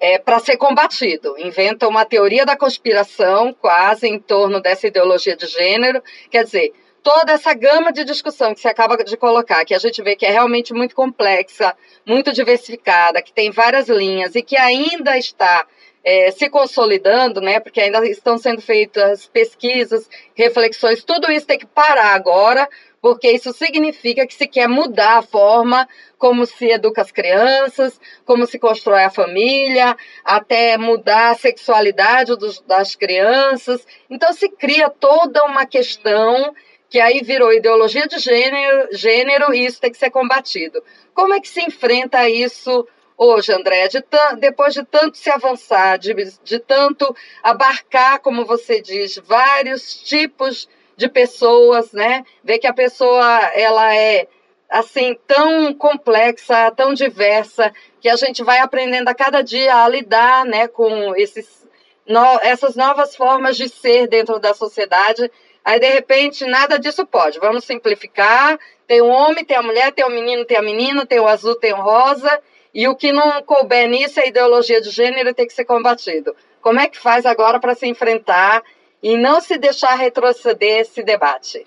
é, 0.00 0.18
para 0.18 0.38
ser 0.38 0.56
combatido. 0.56 1.34
Inventa 1.38 1.86
uma 1.86 2.04
teoria 2.04 2.46
da 2.46 2.56
conspiração 2.56 3.52
quase 3.52 4.08
em 4.08 4.18
torno 4.18 4.60
dessa 4.60 4.86
ideologia 4.86 5.36
de 5.36 5.46
gênero. 5.46 6.02
Quer 6.30 6.44
dizer, 6.44 6.72
toda 7.02 7.32
essa 7.32 7.52
gama 7.52 7.92
de 7.92 8.02
discussão 8.04 8.54
que 8.54 8.60
você 8.60 8.68
acaba 8.68 8.96
de 8.96 9.16
colocar, 9.16 9.64
que 9.64 9.74
a 9.74 9.78
gente 9.78 10.02
vê 10.02 10.16
que 10.16 10.24
é 10.24 10.30
realmente 10.30 10.72
muito 10.72 10.94
complexa, 10.94 11.76
muito 12.06 12.32
diversificada, 12.32 13.20
que 13.20 13.32
tem 13.32 13.50
várias 13.50 13.88
linhas 13.88 14.34
e 14.34 14.42
que 14.42 14.56
ainda 14.56 15.18
está 15.18 15.66
é, 16.02 16.30
se 16.30 16.48
consolidando, 16.48 17.40
né? 17.40 17.60
Porque 17.60 17.80
ainda 17.80 18.04
estão 18.06 18.38
sendo 18.38 18.60
feitas 18.60 19.26
pesquisas, 19.26 20.08
reflexões, 20.34 21.04
tudo 21.04 21.30
isso 21.30 21.46
tem 21.46 21.58
que 21.58 21.66
parar 21.66 22.14
agora, 22.14 22.68
porque 23.00 23.30
isso 23.30 23.52
significa 23.52 24.26
que 24.26 24.34
se 24.34 24.46
quer 24.46 24.68
mudar 24.68 25.18
a 25.18 25.22
forma 25.22 25.88
como 26.18 26.44
se 26.44 26.70
educa 26.70 27.00
as 27.00 27.10
crianças, 27.10 27.98
como 28.26 28.46
se 28.46 28.58
constrói 28.58 29.04
a 29.04 29.10
família, 29.10 29.96
até 30.24 30.76
mudar 30.76 31.30
a 31.30 31.34
sexualidade 31.34 32.36
dos, 32.36 32.60
das 32.60 32.94
crianças. 32.94 33.86
Então 34.08 34.32
se 34.32 34.48
cria 34.50 34.90
toda 34.90 35.44
uma 35.44 35.64
questão 35.64 36.54
que 36.90 37.00
aí 37.00 37.20
virou 37.22 37.52
ideologia 37.52 38.06
de 38.06 38.18
gênero, 38.18 38.88
gênero 38.92 39.54
e 39.54 39.64
isso 39.64 39.80
tem 39.80 39.92
que 39.92 39.96
ser 39.96 40.10
combatido. 40.10 40.82
Como 41.14 41.32
é 41.32 41.40
que 41.40 41.48
se 41.48 41.62
enfrenta 41.62 42.28
isso 42.28 42.86
hoje, 43.20 43.52
André? 43.52 43.86
De 43.88 44.02
depois 44.38 44.72
de 44.72 44.82
tanto 44.82 45.18
se 45.18 45.28
avançar, 45.28 45.98
de, 45.98 46.14
de 46.42 46.58
tanto 46.58 47.14
abarcar, 47.42 48.20
como 48.20 48.46
você 48.46 48.80
diz, 48.80 49.18
vários 49.18 50.02
tipos 50.02 50.66
de 50.96 51.06
pessoas, 51.08 51.92
né? 51.92 52.24
Ver 52.42 52.58
que 52.58 52.66
a 52.66 52.72
pessoa 52.72 53.24
ela 53.54 53.94
é 53.94 54.26
assim 54.70 55.16
tão 55.26 55.74
complexa, 55.74 56.70
tão 56.70 56.94
diversa, 56.94 57.72
que 58.00 58.08
a 58.08 58.16
gente 58.16 58.42
vai 58.42 58.60
aprendendo 58.60 59.08
a 59.08 59.14
cada 59.14 59.42
dia 59.42 59.84
a 59.84 59.88
lidar, 59.88 60.44
né, 60.46 60.68
com 60.68 61.14
esses 61.16 61.68
no, 62.06 62.38
essas 62.42 62.76
novas 62.76 63.14
formas 63.14 63.56
de 63.56 63.68
ser 63.68 64.06
dentro 64.06 64.38
da 64.38 64.54
sociedade 64.54 65.30
Aí, 65.64 65.78
de 65.78 65.88
repente, 65.90 66.44
nada 66.46 66.78
disso 66.78 67.06
pode. 67.06 67.38
Vamos 67.38 67.64
simplificar. 67.64 68.58
Tem 68.86 69.00
o 69.00 69.06
homem, 69.06 69.44
tem 69.44 69.56
a 69.56 69.62
mulher, 69.62 69.92
tem 69.92 70.04
o 70.04 70.10
menino, 70.10 70.44
tem 70.44 70.56
a 70.56 70.62
menina, 70.62 71.06
tem 71.06 71.20
o 71.20 71.28
azul, 71.28 71.54
tem 71.54 71.72
o 71.72 71.80
rosa. 71.80 72.40
E 72.74 72.86
o 72.88 72.94
que 72.94 73.12
não 73.12 73.42
couber 73.42 73.88
nisso, 73.88 74.20
a 74.20 74.26
ideologia 74.26 74.80
de 74.80 74.90
gênero 74.90 75.34
tem 75.34 75.46
que 75.46 75.52
ser 75.52 75.64
combatido. 75.64 76.34
Como 76.60 76.78
é 76.78 76.88
que 76.88 76.98
faz 76.98 77.26
agora 77.26 77.58
para 77.58 77.74
se 77.74 77.86
enfrentar 77.86 78.62
e 79.02 79.16
não 79.16 79.40
se 79.40 79.58
deixar 79.58 79.94
retroceder 79.94 80.80
esse 80.80 81.02
debate? 81.02 81.64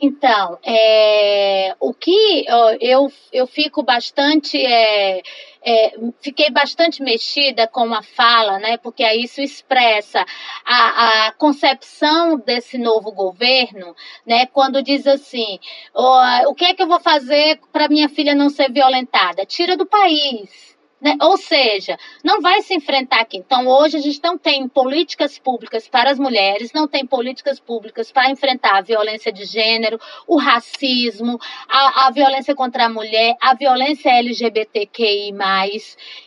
Então, 0.00 0.58
é, 0.62 1.74
o 1.80 1.92
que 1.94 2.44
eu, 2.80 3.10
eu 3.32 3.46
fico 3.46 3.82
bastante. 3.82 4.58
É, 4.58 5.22
é, 5.66 5.94
fiquei 6.20 6.48
bastante 6.50 7.02
mexida 7.02 7.66
com 7.66 7.92
a 7.92 8.00
fala, 8.00 8.58
né, 8.60 8.76
porque 8.76 9.02
aí 9.02 9.24
isso 9.24 9.40
expressa 9.40 10.24
a, 10.64 11.26
a 11.26 11.32
concepção 11.32 12.38
desse 12.38 12.78
novo 12.78 13.10
governo, 13.10 13.96
né, 14.24 14.46
quando 14.46 14.80
diz 14.80 15.06
assim: 15.08 15.58
oh, 15.92 16.50
o 16.50 16.54
que 16.54 16.66
é 16.66 16.74
que 16.74 16.82
eu 16.82 16.86
vou 16.86 17.00
fazer 17.00 17.58
para 17.72 17.88
minha 17.88 18.08
filha 18.08 18.34
não 18.34 18.48
ser 18.48 18.70
violentada? 18.70 19.44
Tira 19.44 19.76
do 19.76 19.86
país. 19.86 20.75
Né? 21.06 21.16
Ou 21.22 21.36
seja, 21.36 21.96
não 22.24 22.40
vai 22.40 22.62
se 22.62 22.74
enfrentar 22.74 23.20
aqui. 23.20 23.36
Então, 23.36 23.68
hoje 23.68 23.96
a 23.96 24.00
gente 24.00 24.20
não 24.24 24.36
tem 24.36 24.66
políticas 24.66 25.38
públicas 25.38 25.86
para 25.86 26.10
as 26.10 26.18
mulheres, 26.18 26.72
não 26.72 26.88
tem 26.88 27.06
políticas 27.06 27.60
públicas 27.60 28.10
para 28.10 28.28
enfrentar 28.28 28.78
a 28.78 28.80
violência 28.80 29.30
de 29.30 29.44
gênero, 29.44 30.00
o 30.26 30.36
racismo, 30.36 31.38
a, 31.68 32.08
a 32.08 32.10
violência 32.10 32.56
contra 32.56 32.86
a 32.86 32.88
mulher, 32.88 33.36
a 33.40 33.54
violência 33.54 34.10
LGBTQI. 34.10 35.32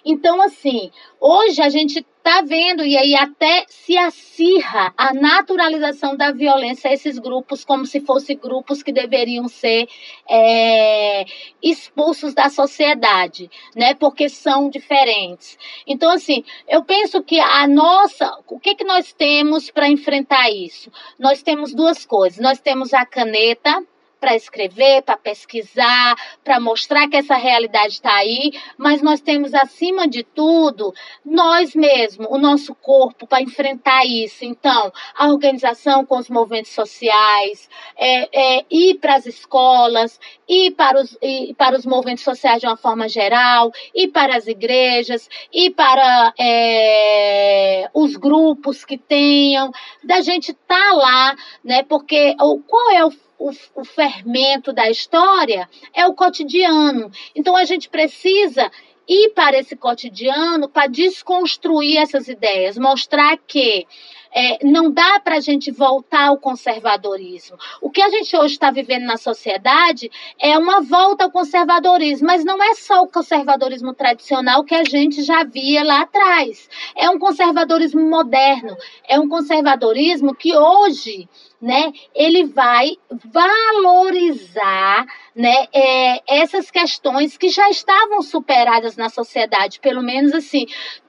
Então, 0.06 0.42
assim, 0.42 0.89
hoje 1.20 1.62
a 1.62 1.68
gente 1.68 2.06
está 2.30 2.42
vendo, 2.42 2.86
e 2.86 2.96
aí 2.96 3.15
até 3.15 3.65
se 3.68 3.98
acirra 3.98 4.94
a 4.96 5.13
naturalização 5.15 6.15
da 6.15 6.32
violência 6.32 6.89
a 6.89 6.94
esses 6.94 7.18
grupos, 7.18 7.65
como 7.65 7.88
se 7.88 8.00
fossem 8.02 8.38
grupos 8.38 8.84
que 8.84 8.92
deveriam 8.92 9.48
ser 9.48 9.88
é, 10.30 11.26
expulsos 11.62 12.36
da 12.36 12.50
sociedade, 12.50 13.50
né? 13.76 13.96
Porque 13.96 14.30
são 14.30 14.70
diferentes. 14.70 15.58
Então, 15.88 16.12
assim, 16.12 16.44
eu 16.68 16.84
penso 16.84 17.24
que 17.24 17.39
a 17.39 17.68
nossa. 17.68 18.32
O 18.48 18.60
que, 18.60 18.76
que 18.76 18.84
nós 18.84 19.12
temos 19.12 19.72
para 19.72 19.89
enfrentar 19.89 20.52
isso? 20.52 20.92
Nós 21.18 21.42
temos 21.42 21.74
duas 21.74 22.06
coisas. 22.06 22.39
Nós 22.39 22.60
temos 22.60 22.94
a 22.94 23.06
caneta 23.06 23.84
para 24.19 24.36
escrever, 24.36 25.01
para 25.01 25.17
pesquisar, 25.17 26.15
para 26.43 26.60
mostrar 26.60 27.08
que 27.08 27.17
essa 27.17 27.36
realidade 27.36 27.93
está 27.93 28.13
aí, 28.15 28.51
mas 28.77 29.01
nós 29.01 29.21
temos, 29.21 29.53
acima 29.53 30.08
de 30.08 30.23
tudo, 30.23 30.93
nós 31.23 31.73
mesmos, 31.73 32.27
o 32.29 32.38
nosso 32.38 32.75
corpo, 32.75 33.25
para 33.25 33.41
enfrentar 33.41 34.05
isso. 34.05 34.43
Então, 34.43 34.91
a 35.15 35.27
organização 35.27 36.05
com 36.05 36.17
os 36.17 36.29
movimentos 36.29 36.71
sociais, 36.71 37.69
é, 37.97 38.58
é, 38.60 38.65
ir 38.69 38.95
para 38.95 39.15
as 39.15 39.25
escolas, 39.25 40.19
ir 40.47 40.71
para 40.71 41.01
os, 41.01 41.17
ir 41.21 41.53
para 41.55 41.77
os 41.77 41.86
movimentos 41.86 42.23
sociais 42.23 42.60
de 42.60 42.67
uma 42.67 42.77
forma 42.77 43.08
geral, 43.08 43.71
ir 43.93 44.10
para 44.10 44.36
as 44.36 44.47
igrejas, 44.47 45.29
ir 45.53 45.71
para 45.71 46.34
é, 46.39 47.89
os 47.93 48.15
grupos 48.15 48.84
que 48.84 48.97
tenham, 48.97 49.71
da 50.03 50.21
gente 50.21 50.51
estar 50.51 50.75
tá 50.75 50.93
lá, 50.93 51.36
né? 51.63 51.84
Porque 51.84 52.36
o, 52.39 52.60
qual 52.60 52.91
é 52.91 53.05
o 53.05 53.12
o, 53.39 53.52
o 53.73 53.86
fermento 53.86 54.73
da 54.73 54.89
história 54.89 55.67
é 55.93 56.06
o 56.06 56.13
cotidiano. 56.13 57.10
Então 57.34 57.56
a 57.56 57.63
gente 57.63 57.89
precisa 57.89 58.69
ir 59.08 59.30
para 59.34 59.58
esse 59.58 59.75
cotidiano 59.75 60.69
para 60.69 60.86
desconstruir 60.86 61.97
essas 61.97 62.28
ideias, 62.28 62.78
mostrar 62.78 63.38
que 63.38 63.88
é, 64.32 64.63
não 64.63 64.91
dá 64.91 65.19
para 65.19 65.38
a 65.38 65.39
gente 65.39 65.71
voltar 65.71 66.28
ao 66.28 66.38
conservadorismo. 66.38 67.58
O 67.82 67.89
que 67.89 68.04
a 68.04 68.10
gente 68.10 68.38
hoje 68.38 68.54
está 68.54 68.69
vivendo 68.69 69.06
na 69.06 69.17
sociedade 69.17 70.12
é 70.39 70.56
uma 70.56 70.82
volta 70.82 71.23
ao 71.23 71.32
conservadorismo, 71.32 72.28
mas 72.28 72.45
não 72.45 72.62
é 72.62 72.75
só 72.75 73.02
o 73.02 73.08
conservadorismo 73.08 73.95
tradicional 73.95 74.63
que 74.63 74.75
a 74.75 74.84
gente 74.84 75.23
já 75.23 75.43
via 75.43 75.84
lá 75.84 76.02
atrás. 76.02 76.69
É 76.95 77.10
um 77.10 77.17
conservadorismo 77.17 78.08
moderno, 78.08 78.78
é 79.08 79.19
um 79.19 79.28
conservadorismo 79.28 80.36
que 80.36 80.56
hoje 80.56 81.28
né, 81.62 81.91
ele 82.15 82.45
vai 82.45 82.98
valorizar 83.26 85.06
né, 85.36 85.67
é, 85.74 86.41
essas 86.41 86.72
questões 86.72 87.38
que 87.38 87.50
já 87.50 87.69
estavam 87.69 88.22
superadas 88.22 88.95
na 88.95 89.10
sociedade, 89.10 89.80
pelo 89.80 90.02
menos 90.02 90.34
assim, 90.34 90.65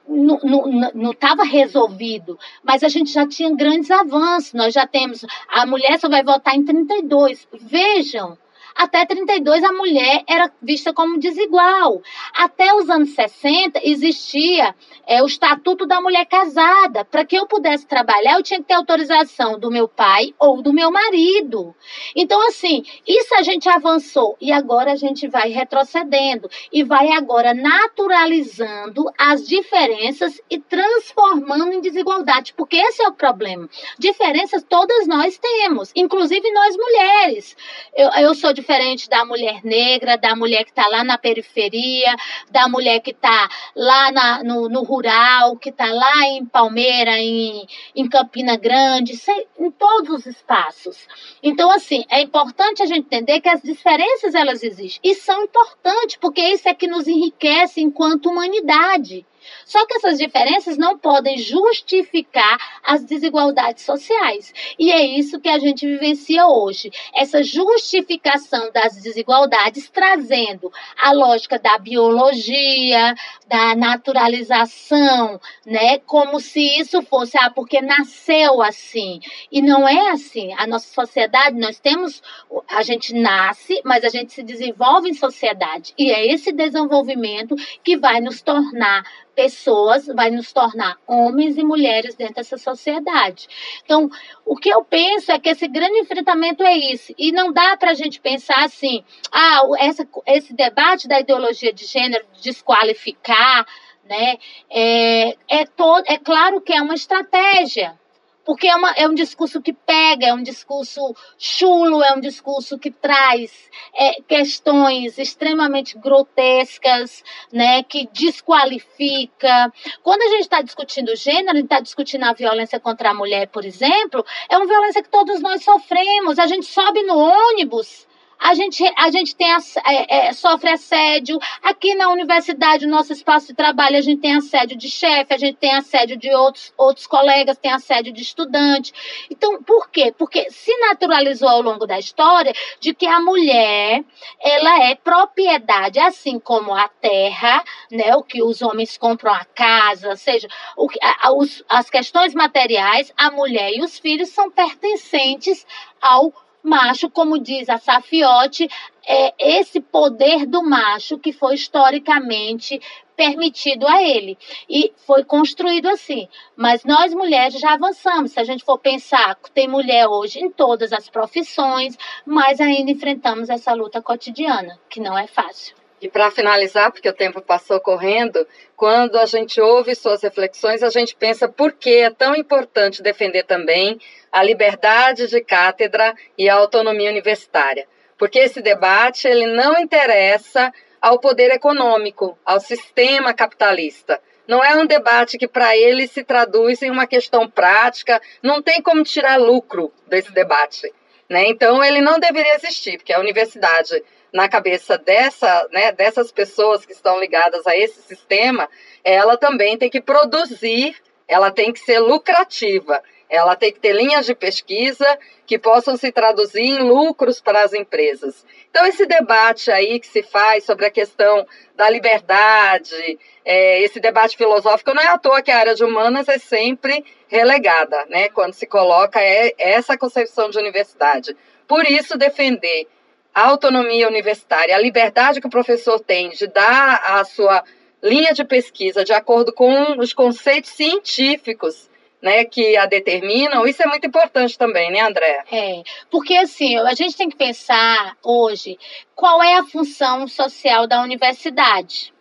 não 0.07 1.11
estava 1.11 1.43
resolvido, 1.43 2.37
mas 2.63 2.83
a 2.83 2.89
gente 2.89 3.11
já 3.11 3.25
tinha 3.25 3.55
grandes 3.55 3.89
avanços. 3.89 4.53
Nós 4.53 4.73
já 4.73 4.85
temos, 4.85 5.25
a 5.47 5.65
mulher 5.65 5.99
só 5.99 6.09
vai 6.09 6.23
votar 6.23 6.55
em 6.55 6.65
32. 6.65 7.47
Vejam, 7.53 8.37
até 8.75 9.05
32 9.05 9.63
a 9.63 9.71
mulher 9.71 10.23
era 10.27 10.51
vista 10.61 10.93
como 10.93 11.19
desigual. 11.19 12.01
Até 12.35 12.73
os 12.73 12.89
anos 12.89 13.13
60 13.13 13.79
existia 13.83 14.75
é, 15.07 15.21
o 15.21 15.25
estatuto 15.25 15.85
da 15.85 16.01
mulher 16.01 16.25
casada. 16.25 17.03
Para 17.05 17.25
que 17.25 17.35
eu 17.35 17.47
pudesse 17.47 17.85
trabalhar, 17.85 18.35
eu 18.35 18.43
tinha 18.43 18.59
que 18.59 18.67
ter 18.67 18.73
autorização 18.73 19.59
do 19.59 19.71
meu 19.71 19.87
pai 19.87 20.33
ou 20.39 20.61
do 20.61 20.73
meu 20.73 20.91
marido. 20.91 21.75
Então, 22.15 22.45
assim, 22.47 22.83
isso 23.07 23.33
a 23.35 23.41
gente 23.41 23.67
avançou 23.69 24.35
e 24.39 24.51
agora 24.51 24.91
a 24.91 24.95
gente 24.95 25.27
vai 25.27 25.49
retrocedendo 25.49 26.49
e 26.71 26.83
vai 26.83 27.11
agora 27.11 27.53
naturalizando 27.53 29.05
as 29.17 29.47
diferenças 29.47 30.39
e 30.49 30.59
transformando 30.59 31.73
em 31.73 31.81
desigualdade, 31.81 32.53
porque 32.53 32.77
esse 32.77 33.03
é 33.03 33.07
o 33.07 33.13
problema. 33.13 33.69
Diferenças 33.97 34.63
todas 34.63 35.07
nós 35.07 35.37
temos, 35.37 35.91
inclusive 35.95 36.51
nós 36.51 36.75
mulheres. 36.77 37.55
Eu, 37.95 38.09
eu 38.11 38.35
sou 38.35 38.53
de 38.53 38.60
diferente 38.61 39.09
da 39.09 39.25
mulher 39.25 39.61
negra, 39.63 40.17
da 40.17 40.35
mulher 40.35 40.63
que 40.63 40.69
está 40.69 40.87
lá 40.87 41.03
na 41.03 41.17
periferia, 41.17 42.15
da 42.49 42.67
mulher 42.67 42.99
que 43.01 43.11
está 43.11 43.49
lá 43.75 44.11
na, 44.11 44.43
no, 44.43 44.69
no, 44.69 44.83
rural, 44.83 45.57
que 45.57 45.69
está 45.69 45.91
lá 45.91 46.25
em 46.27 46.45
Palmeira, 46.45 47.17
em, 47.17 47.67
em 47.95 48.07
Campina 48.07 48.55
Grande, 48.55 49.19
em 49.59 49.71
todos 49.71 50.09
os 50.09 50.25
espaços. 50.25 51.07
Então, 51.41 51.71
assim, 51.71 52.05
é 52.09 52.21
importante 52.21 52.81
a 52.81 52.85
gente 52.85 53.05
entender 53.05 53.41
que 53.41 53.49
as 53.49 53.61
diferenças 53.61 54.35
elas 54.35 54.63
existem 54.63 54.99
e 55.03 55.15
são 55.15 55.43
importantes, 55.43 56.17
porque 56.17 56.41
isso 56.41 56.69
é 56.69 56.73
que 56.73 56.87
nos 56.87 57.07
enriquece 57.07 57.81
enquanto 57.81 58.29
humanidade. 58.29 59.25
Só 59.65 59.85
que 59.85 59.95
essas 59.95 60.17
diferenças 60.17 60.77
não 60.77 60.97
podem 60.97 61.37
justificar 61.37 62.57
as 62.83 63.03
desigualdades 63.03 63.83
sociais. 63.83 64.53
E 64.77 64.91
é 64.91 65.01
isso 65.01 65.39
que 65.39 65.49
a 65.49 65.59
gente 65.59 65.85
vivencia 65.85 66.47
hoje. 66.47 66.91
Essa 67.15 67.43
justificação 67.43 68.71
das 68.71 69.01
desigualdades 69.01 69.89
trazendo 69.89 70.71
a 71.01 71.11
lógica 71.11 71.59
da 71.59 71.77
biologia, 71.77 73.15
da 73.47 73.75
naturalização, 73.75 75.39
né? 75.65 75.99
Como 75.99 76.39
se 76.39 76.61
isso 76.79 77.01
fosse, 77.03 77.37
ah, 77.37 77.49
porque 77.49 77.81
nasceu 77.81 78.61
assim. 78.61 79.19
E 79.51 79.61
não 79.61 79.87
é 79.87 80.09
assim. 80.11 80.53
A 80.57 80.65
nossa 80.65 80.93
sociedade, 80.93 81.59
nós 81.59 81.79
temos, 81.79 82.21
a 82.67 82.81
gente 82.81 83.13
nasce, 83.13 83.81
mas 83.83 84.03
a 84.03 84.09
gente 84.09 84.33
se 84.33 84.43
desenvolve 84.43 85.09
em 85.09 85.13
sociedade. 85.13 85.93
E 85.97 86.11
é 86.11 86.25
esse 86.25 86.51
desenvolvimento 86.51 87.55
que 87.83 87.97
vai 87.97 88.21
nos 88.21 88.41
tornar 88.41 89.03
pessoas, 89.35 90.07
vai 90.07 90.29
nos 90.29 90.51
tornar 90.51 90.97
homens 91.07 91.57
e 91.57 91.63
mulheres 91.63 92.15
dentro 92.15 92.35
dessa 92.35 92.57
sociedade. 92.57 93.47
Então, 93.83 94.09
o 94.45 94.55
que 94.55 94.69
eu 94.69 94.83
penso 94.83 95.31
é 95.31 95.39
que 95.39 95.49
esse 95.49 95.67
grande 95.67 95.99
enfrentamento 95.99 96.63
é 96.63 96.75
isso. 96.75 97.13
E 97.17 97.31
não 97.31 97.51
dá 97.51 97.75
para 97.77 97.91
a 97.91 97.95
gente 97.95 98.19
pensar 98.19 98.63
assim, 98.63 99.03
ah, 99.31 99.61
essa, 99.79 100.07
esse 100.27 100.53
debate 100.53 101.07
da 101.07 101.19
ideologia 101.19 101.73
de 101.73 101.85
gênero, 101.85 102.25
desqualificar, 102.41 103.65
né? 104.03 104.37
É, 104.69 105.37
é, 105.49 105.65
todo, 105.65 106.03
é 106.07 106.17
claro 106.17 106.59
que 106.61 106.73
é 106.73 106.81
uma 106.81 106.95
estratégia, 106.95 107.97
porque 108.45 108.67
é, 108.67 108.75
uma, 108.75 108.91
é 108.91 109.07
um 109.07 109.13
discurso 109.13 109.61
que 109.61 109.73
pega, 109.73 110.27
é 110.27 110.33
um 110.33 110.43
discurso 110.43 111.15
chulo, 111.37 112.03
é 112.03 112.13
um 112.13 112.19
discurso 112.19 112.77
que 112.77 112.91
traz 112.91 113.51
é, 113.93 114.21
questões 114.21 115.17
extremamente 115.17 115.97
grotescas, 115.97 117.23
né, 117.51 117.83
que 117.83 118.07
desqualifica. 118.11 119.71
Quando 120.03 120.21
a 120.21 120.29
gente 120.29 120.41
está 120.41 120.61
discutindo 120.61 121.15
gênero, 121.15 121.51
a 121.51 121.55
gente 121.55 121.65
está 121.65 121.79
discutindo 121.79 122.23
a 122.23 122.33
violência 122.33 122.79
contra 122.79 123.11
a 123.11 123.13
mulher, 123.13 123.47
por 123.47 123.65
exemplo, 123.65 124.25
é 124.49 124.57
uma 124.57 124.67
violência 124.67 125.03
que 125.03 125.09
todos 125.09 125.41
nós 125.41 125.63
sofremos. 125.63 126.39
A 126.39 126.47
gente 126.47 126.65
sobe 126.65 127.03
no 127.03 127.17
ônibus 127.17 128.07
a 128.41 128.55
gente, 128.55 128.83
a 128.97 129.11
gente 129.11 129.35
tem, 129.35 129.51
é, 129.51 130.27
é, 130.27 130.33
sofre 130.33 130.71
assédio. 130.71 131.37
Aqui 131.61 131.93
na 131.93 132.09
universidade, 132.09 132.87
no 132.87 132.91
nosso 132.91 133.13
espaço 133.13 133.47
de 133.47 133.53
trabalho, 133.53 133.97
a 133.97 134.01
gente 134.01 134.19
tem 134.19 134.35
assédio 134.35 134.75
de 134.75 134.89
chefe, 134.89 135.31
a 135.31 135.37
gente 135.37 135.57
tem 135.57 135.75
assédio 135.75 136.17
de 136.17 136.33
outros, 136.33 136.73
outros 136.75 137.05
colegas, 137.05 137.59
tem 137.59 137.71
assédio 137.71 138.11
de 138.11 138.23
estudante. 138.23 138.91
Então, 139.29 139.61
por 139.61 139.91
quê? 139.91 140.11
Porque 140.17 140.49
se 140.49 140.75
naturalizou 140.79 141.47
ao 141.47 141.61
longo 141.61 141.85
da 141.85 141.99
história 141.99 142.51
de 142.79 142.95
que 142.95 143.05
a 143.05 143.19
mulher, 143.19 144.03
ela 144.39 144.85
é 144.85 144.95
propriedade, 144.95 145.99
assim 145.99 146.39
como 146.39 146.73
a 146.73 146.87
terra, 146.87 147.63
né, 147.91 148.15
o 148.15 148.23
que 148.23 148.41
os 148.41 148.63
homens 148.63 148.97
compram 148.97 149.31
a 149.31 149.45
casa, 149.45 150.15
seja, 150.15 150.47
o, 150.75 150.87
a, 150.99 151.31
os, 151.31 151.63
as 151.69 151.91
questões 151.91 152.33
materiais, 152.33 153.13
a 153.15 153.29
mulher 153.29 153.71
e 153.71 153.83
os 153.83 153.99
filhos 153.99 154.29
são 154.29 154.49
pertencentes 154.49 155.63
ao 156.01 156.33
macho, 156.63 157.09
como 157.09 157.39
diz 157.39 157.69
a 157.69 157.77
Safiotti, 157.77 158.69
é 159.05 159.33
esse 159.59 159.81
poder 159.81 160.45
do 160.45 160.63
macho 160.63 161.17
que 161.17 161.33
foi 161.33 161.55
historicamente 161.55 162.79
permitido 163.15 163.87
a 163.87 164.01
ele. 164.01 164.37
E 164.69 164.93
foi 165.05 165.23
construído 165.23 165.87
assim. 165.89 166.27
Mas 166.55 166.83
nós 166.83 167.13
mulheres 167.13 167.59
já 167.59 167.73
avançamos. 167.73 168.31
Se 168.31 168.39
a 168.39 168.43
gente 168.43 168.63
for 168.63 168.77
pensar, 168.77 169.35
tem 169.53 169.67
mulher 169.67 170.07
hoje 170.07 170.39
em 170.39 170.49
todas 170.49 170.91
as 170.91 171.09
profissões, 171.09 171.97
mas 172.25 172.59
ainda 172.59 172.91
enfrentamos 172.91 173.49
essa 173.49 173.73
luta 173.73 174.01
cotidiana, 174.01 174.79
que 174.89 174.99
não 174.99 175.17
é 175.17 175.27
fácil. 175.27 175.75
E 176.01 176.09
para 176.09 176.31
finalizar, 176.31 176.91
porque 176.91 177.07
o 177.07 177.13
tempo 177.13 177.39
passou 177.41 177.79
correndo, 177.79 178.47
quando 178.75 179.17
a 179.17 179.27
gente 179.27 179.61
ouve 179.61 179.93
suas 179.93 180.23
reflexões, 180.23 180.81
a 180.81 180.89
gente 180.89 181.15
pensa 181.15 181.47
por 181.47 181.73
que 181.73 181.97
é 181.97 182.09
tão 182.09 182.35
importante 182.35 183.03
defender 183.03 183.43
também 183.43 183.99
a 184.31 184.43
liberdade 184.43 185.27
de 185.27 185.41
cátedra 185.41 186.15
e 186.37 186.49
a 186.49 186.55
autonomia 186.55 187.09
universitária. 187.09 187.87
Porque 188.17 188.39
esse 188.39 188.61
debate 188.61 189.27
ele 189.27 189.47
não 189.47 189.79
interessa 189.79 190.71
ao 191.01 191.19
poder 191.19 191.51
econômico, 191.51 192.37
ao 192.45 192.59
sistema 192.59 193.33
capitalista. 193.33 194.21
Não 194.47 194.63
é 194.63 194.75
um 194.75 194.85
debate 194.85 195.37
que 195.37 195.47
para 195.47 195.75
ele 195.75 196.07
se 196.07 196.23
traduz 196.23 196.81
em 196.81 196.91
uma 196.91 197.07
questão 197.07 197.49
prática, 197.49 198.21
não 198.41 198.61
tem 198.61 198.81
como 198.81 199.03
tirar 199.03 199.37
lucro 199.37 199.91
desse 200.07 200.31
debate. 200.31 200.93
Né? 201.29 201.47
Então 201.47 201.83
ele 201.83 202.01
não 202.01 202.19
deveria 202.19 202.55
existir, 202.55 202.97
porque 202.97 203.13
a 203.13 203.19
universidade 203.19 204.03
na 204.31 204.47
cabeça 204.47 204.97
dessa, 204.97 205.67
né, 205.71 205.91
dessas 205.91 206.31
pessoas 206.31 206.85
que 206.85 206.93
estão 206.93 207.19
ligadas 207.19 207.67
a 207.67 207.75
esse 207.75 208.01
sistema, 208.01 208.69
ela 209.03 209.37
também 209.37 209.77
tem 209.77 209.89
que 209.89 210.01
produzir, 210.01 210.95
ela 211.27 211.51
tem 211.51 211.73
que 211.73 211.79
ser 211.79 211.99
lucrativa, 211.99 213.01
ela 213.31 213.55
tem 213.55 213.71
que 213.71 213.79
ter 213.79 213.93
linhas 213.93 214.25
de 214.25 214.35
pesquisa 214.35 215.17
que 215.47 215.57
possam 215.57 215.95
se 215.95 216.11
traduzir 216.11 216.61
em 216.61 216.79
lucros 216.79 217.39
para 217.39 217.63
as 217.63 217.71
empresas. 217.71 218.45
Então, 218.69 218.85
esse 218.85 219.05
debate 219.05 219.71
aí 219.71 220.01
que 220.01 220.07
se 220.07 220.21
faz 220.21 220.65
sobre 220.65 220.85
a 220.85 220.91
questão 220.91 221.47
da 221.73 221.89
liberdade, 221.89 223.17
é, 223.45 223.81
esse 223.81 224.01
debate 224.01 224.35
filosófico, 224.35 224.93
não 224.93 225.01
é 225.01 225.07
à 225.07 225.17
toa 225.17 225.41
que 225.41 225.49
a 225.49 225.57
área 225.57 225.73
de 225.73 225.83
humanas 225.83 226.27
é 226.27 226.37
sempre 226.37 227.05
relegada, 227.29 228.05
né, 228.09 228.27
quando 228.27 228.53
se 228.53 228.67
coloca 228.67 229.21
é, 229.21 229.53
essa 229.57 229.97
concepção 229.97 230.49
de 230.49 230.59
universidade. 230.59 231.35
Por 231.65 231.85
isso, 231.85 232.17
defender 232.17 232.85
a 233.33 233.47
autonomia 233.47 234.09
universitária, 234.09 234.75
a 234.75 234.79
liberdade 234.79 235.39
que 235.39 235.47
o 235.47 235.49
professor 235.49 236.01
tem 236.01 236.31
de 236.31 236.47
dar 236.47 237.01
a 237.17 237.23
sua 237.23 237.63
linha 238.03 238.33
de 238.33 238.43
pesquisa 238.43 239.05
de 239.05 239.13
acordo 239.13 239.53
com 239.53 239.97
os 239.99 240.11
conceitos 240.11 240.71
científicos 240.71 241.89
né, 242.21 242.45
que 242.45 242.77
a 242.77 242.85
determinam, 242.85 243.65
isso 243.65 243.81
é 243.81 243.87
muito 243.87 244.05
importante 244.05 244.57
também, 244.57 244.91
né, 244.91 245.01
André? 245.01 245.43
É, 245.51 245.83
porque 246.09 246.35
assim, 246.35 246.77
a 246.77 246.93
gente 246.93 247.17
tem 247.17 247.29
que 247.29 247.35
pensar 247.35 248.15
hoje 248.23 248.77
qual 249.15 249.41
é 249.41 249.55
a 249.57 249.65
função 249.65 250.27
social 250.27 250.87
da 250.87 251.01
universidade. 251.01 252.13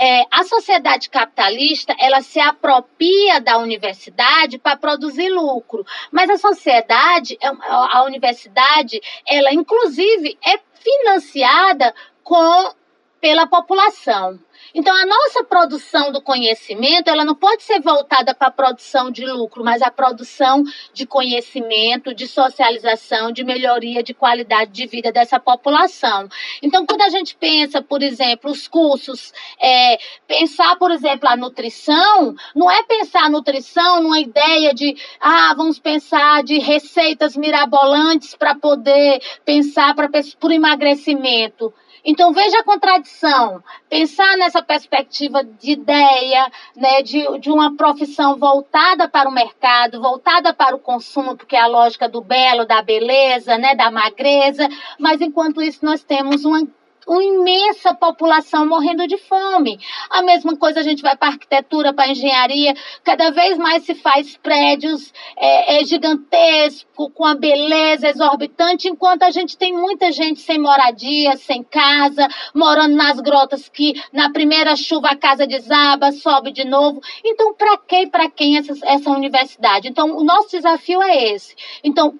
É, 0.00 0.22
a 0.30 0.44
sociedade 0.44 1.10
capitalista 1.10 1.92
ela 1.98 2.22
se 2.22 2.38
apropria 2.38 3.40
da 3.40 3.58
universidade 3.58 4.56
para 4.56 4.76
produzir 4.76 5.28
lucro, 5.28 5.84
mas 6.12 6.30
a 6.30 6.38
sociedade, 6.38 7.36
é, 7.42 7.48
a 7.68 8.04
universidade, 8.04 9.00
ela 9.26 9.52
inclusive 9.52 10.38
é 10.46 10.60
financiada 10.80 11.92
com 12.22 12.72
pela 13.20 13.46
população. 13.46 14.38
Então, 14.74 14.94
a 14.94 15.06
nossa 15.06 15.44
produção 15.44 16.12
do 16.12 16.20
conhecimento, 16.20 17.08
ela 17.08 17.24
não 17.24 17.34
pode 17.34 17.62
ser 17.62 17.80
voltada 17.80 18.34
para 18.34 18.48
a 18.48 18.52
produção 18.52 19.10
de 19.10 19.24
lucro, 19.24 19.64
mas 19.64 19.80
a 19.80 19.90
produção 19.90 20.62
de 20.92 21.06
conhecimento, 21.06 22.14
de 22.14 22.26
socialização, 22.26 23.32
de 23.32 23.44
melhoria 23.44 24.02
de 24.02 24.12
qualidade 24.12 24.70
de 24.70 24.86
vida 24.86 25.10
dessa 25.10 25.40
população. 25.40 26.28
Então, 26.62 26.84
quando 26.84 27.02
a 27.02 27.08
gente 27.08 27.34
pensa, 27.36 27.80
por 27.80 28.02
exemplo, 28.02 28.50
os 28.50 28.68
cursos, 28.68 29.32
é, 29.60 29.98
pensar, 30.26 30.76
por 30.76 30.90
exemplo, 30.90 31.28
a 31.28 31.36
nutrição, 31.36 32.34
não 32.54 32.70
é 32.70 32.82
pensar 32.82 33.24
a 33.24 33.30
nutrição 33.30 34.02
numa 34.02 34.20
ideia 34.20 34.74
de, 34.74 34.94
ah, 35.20 35.54
vamos 35.56 35.78
pensar 35.78 36.42
de 36.42 36.58
receitas 36.58 37.36
mirabolantes 37.36 38.34
para 38.34 38.54
poder 38.54 39.20
pensar 39.44 39.94
para 39.94 40.08
por 40.38 40.50
emagrecimento. 40.50 41.72
Então 42.04 42.32
veja 42.32 42.60
a 42.60 42.64
contradição. 42.64 43.62
Pensar 43.88 44.36
nessa 44.36 44.62
perspectiva 44.62 45.42
de 45.44 45.72
ideia, 45.72 46.50
né, 46.76 47.02
de, 47.02 47.38
de 47.38 47.50
uma 47.50 47.76
profissão 47.76 48.36
voltada 48.36 49.08
para 49.08 49.28
o 49.28 49.32
mercado, 49.32 50.00
voltada 50.00 50.52
para 50.52 50.76
o 50.76 50.78
consumo, 50.78 51.36
porque 51.36 51.56
é 51.56 51.60
a 51.60 51.66
lógica 51.66 52.08
do 52.08 52.20
belo, 52.20 52.66
da 52.66 52.82
beleza, 52.82 53.58
né, 53.58 53.74
da 53.74 53.90
magreza, 53.90 54.68
mas 54.98 55.20
enquanto 55.20 55.62
isso 55.62 55.84
nós 55.84 56.02
temos 56.02 56.44
uma 56.44 56.66
uma 57.08 57.24
imensa 57.24 57.94
população 57.94 58.66
morrendo 58.66 59.06
de 59.06 59.16
fome. 59.16 59.80
A 60.10 60.22
mesma 60.22 60.56
coisa 60.56 60.80
a 60.80 60.82
gente 60.82 61.02
vai 61.02 61.16
para 61.16 61.28
arquitetura, 61.28 61.92
para 61.92 62.10
engenharia, 62.10 62.74
cada 63.02 63.30
vez 63.30 63.56
mais 63.56 63.84
se 63.84 63.94
faz 63.94 64.36
prédios 64.36 65.12
é, 65.36 65.80
é, 65.80 65.84
gigantescos, 65.84 66.86
com 67.14 67.24
a 67.24 67.34
beleza 67.34 68.08
exorbitante, 68.08 68.88
enquanto 68.88 69.22
a 69.22 69.30
gente 69.30 69.56
tem 69.56 69.72
muita 69.72 70.10
gente 70.12 70.40
sem 70.40 70.58
moradia, 70.58 71.36
sem 71.36 71.62
casa, 71.62 72.28
morando 72.54 72.96
nas 72.96 73.20
grotas 73.20 73.68
que 73.68 73.94
na 74.12 74.30
primeira 74.30 74.76
chuva 74.76 75.08
a 75.10 75.16
casa 75.16 75.46
desaba, 75.46 76.12
sobe 76.12 76.52
de 76.52 76.64
novo. 76.64 77.00
Então, 77.24 77.54
para 77.54 77.78
que 77.78 78.06
para 78.08 78.28
quem 78.28 78.58
essa, 78.58 78.74
essa 78.84 79.10
universidade? 79.10 79.88
Então, 79.88 80.16
o 80.16 80.24
nosso 80.24 80.50
desafio 80.50 81.02
é 81.02 81.32
esse. 81.32 81.54
Então, 81.82 82.18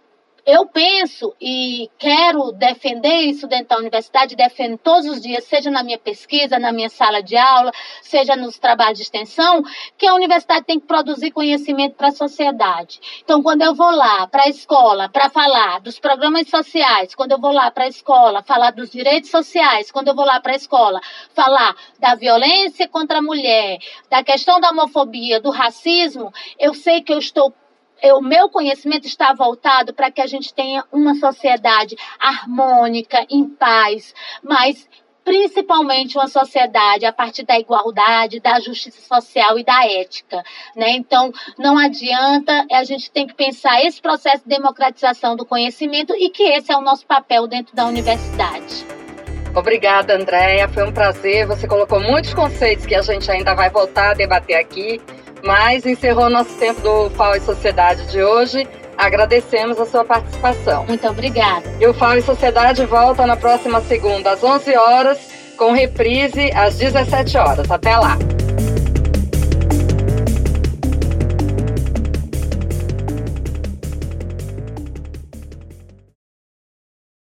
eu 0.49 0.65
penso 0.65 1.37
e 1.39 1.91
quero 1.99 2.53
defender 2.53 3.19
isso 3.27 3.47
dentro 3.47 3.69
da 3.69 3.77
universidade, 3.77 4.35
defendo 4.35 4.79
todos 4.79 5.05
os 5.05 5.21
dias, 5.21 5.45
seja 5.45 5.71
na 5.71 5.83
minha 5.83 5.99
pesquisa, 5.99 6.59
na 6.59 6.73
minha 6.73 6.89
sala 6.89 7.23
de 7.23 7.37
aula, 7.37 7.71
seja 8.01 8.35
nos 8.35 8.59
trabalhos 8.59 8.97
de 8.97 9.05
extensão, 9.05 9.63
que 9.99 10.07
a 10.07 10.15
universidade 10.15 10.65
tem 10.65 10.81
que 10.81 10.87
produzir 10.87 11.33
conhecimento 11.33 11.97
para 11.97 12.09
a 12.09 12.13
sociedade. 12.13 12.99
Então, 13.23 13.43
quando 13.43 13.61
eu 13.61 13.75
vou 13.75 13.91
lá 13.91 14.27
para 14.27 14.45
a 14.45 14.49
escola 14.49 15.11
para 15.11 15.29
falar 15.29 15.81
dos 15.81 15.99
programas 15.99 16.49
sociais, 16.49 17.15
quando 17.15 17.33
eu 17.33 17.39
vou 17.39 17.53
lá 17.53 17.71
para 17.71 17.85
a 17.85 17.89
escola 17.89 18.43
falar 18.43 18.71
dos 18.71 18.91
direitos 18.91 19.31
sociais, 19.31 19.91
quando 19.91 20.09
eu 20.09 20.15
vou 20.15 20.25
lá 20.25 20.41
para 20.41 20.53
a 20.53 20.57
escola 20.57 20.99
falar 21.35 21.77
da 22.01 22.15
violência 22.15 22.89
contra 22.89 23.19
a 23.19 23.23
mulher, 23.23 23.77
da 24.09 24.25
questão 24.25 24.59
da 24.59 24.71
homofobia, 24.71 25.43
do 25.43 25.51
racismo, 25.51 26.33
eu 26.59 26.73
sei 26.73 27.03
que 27.03 27.13
eu 27.13 27.19
estou 27.19 27.53
o 28.05 28.21
meu 28.21 28.49
conhecimento 28.49 29.07
está 29.07 29.33
voltado 29.33 29.93
para 29.93 30.11
que 30.11 30.21
a 30.21 30.27
gente 30.27 30.53
tenha 30.55 30.85
uma 30.93 31.15
sociedade 31.15 31.97
harmônica, 32.19 33.27
em 33.31 33.49
paz, 33.49 34.15
mas 34.43 34.89
principalmente 35.29 36.17
uma 36.17 36.27
sociedade 36.27 37.05
a 37.05 37.13
partir 37.13 37.45
da 37.45 37.59
igualdade, 37.59 38.41
da 38.41 38.59
justiça 38.61 39.01
social 39.03 39.59
e 39.59 39.65
da 39.65 39.85
ética, 39.85 40.43
né? 40.75 40.93
Então, 40.93 41.31
não 41.59 41.77
adianta, 41.77 42.67
a 42.73 42.83
gente 42.83 43.11
tem 43.11 43.27
que 43.27 43.35
pensar 43.35 43.85
esse 43.85 44.01
processo 44.01 44.45
de 44.45 44.57
democratização 44.57 45.37
do 45.37 45.45
conhecimento 45.45 46.15
e 46.17 46.31
que 46.31 46.45
esse 46.45 46.73
é 46.73 46.77
o 46.79 46.81
nosso 46.81 47.07
papel 47.07 47.47
dentro 47.47 47.77
da 47.77 47.85
universidade. 47.85 48.87
Obrigada, 49.55 50.15
Andréia. 50.15 50.67
Foi 50.69 50.87
um 50.87 50.93
prazer. 50.93 51.47
Você 51.47 51.67
colocou 51.67 52.01
muitos 52.01 52.33
conceitos 52.33 52.87
que 52.87 52.95
a 52.95 53.03
gente 53.03 53.31
ainda 53.31 53.55
vai 53.55 53.69
voltar 53.69 54.13
a 54.13 54.15
debater 54.15 54.57
aqui, 54.57 54.99
mas 55.45 55.87
encerrou 55.87 56.29
nosso 56.31 56.55
tempo 56.57 56.81
do 56.81 57.11
FAO 57.11 57.37
e 57.37 57.41
Sociedade 57.41 58.07
de 58.07 58.23
hoje. 58.23 58.69
Agradecemos 58.97 59.79
a 59.79 59.87
sua 59.87 60.05
participação. 60.05 60.85
Muito 60.87 61.07
obrigada. 61.07 61.63
E 61.81 61.87
o 61.87 61.95
FAO 61.95 62.17
e 62.17 62.23
Sociedade 62.23 62.85
volta 62.85 63.27
na 63.27 63.37
próxima 63.37 63.81
segunda, 63.83 64.33
às 64.33 64.43
11 64.43 64.77
horas, 64.77 65.19
com 65.57 65.73
reprise 65.73 66.51
às 66.53 66.77
17 66.79 67.37
horas. 67.39 67.71
Até 67.71 67.97
lá. 67.97 68.19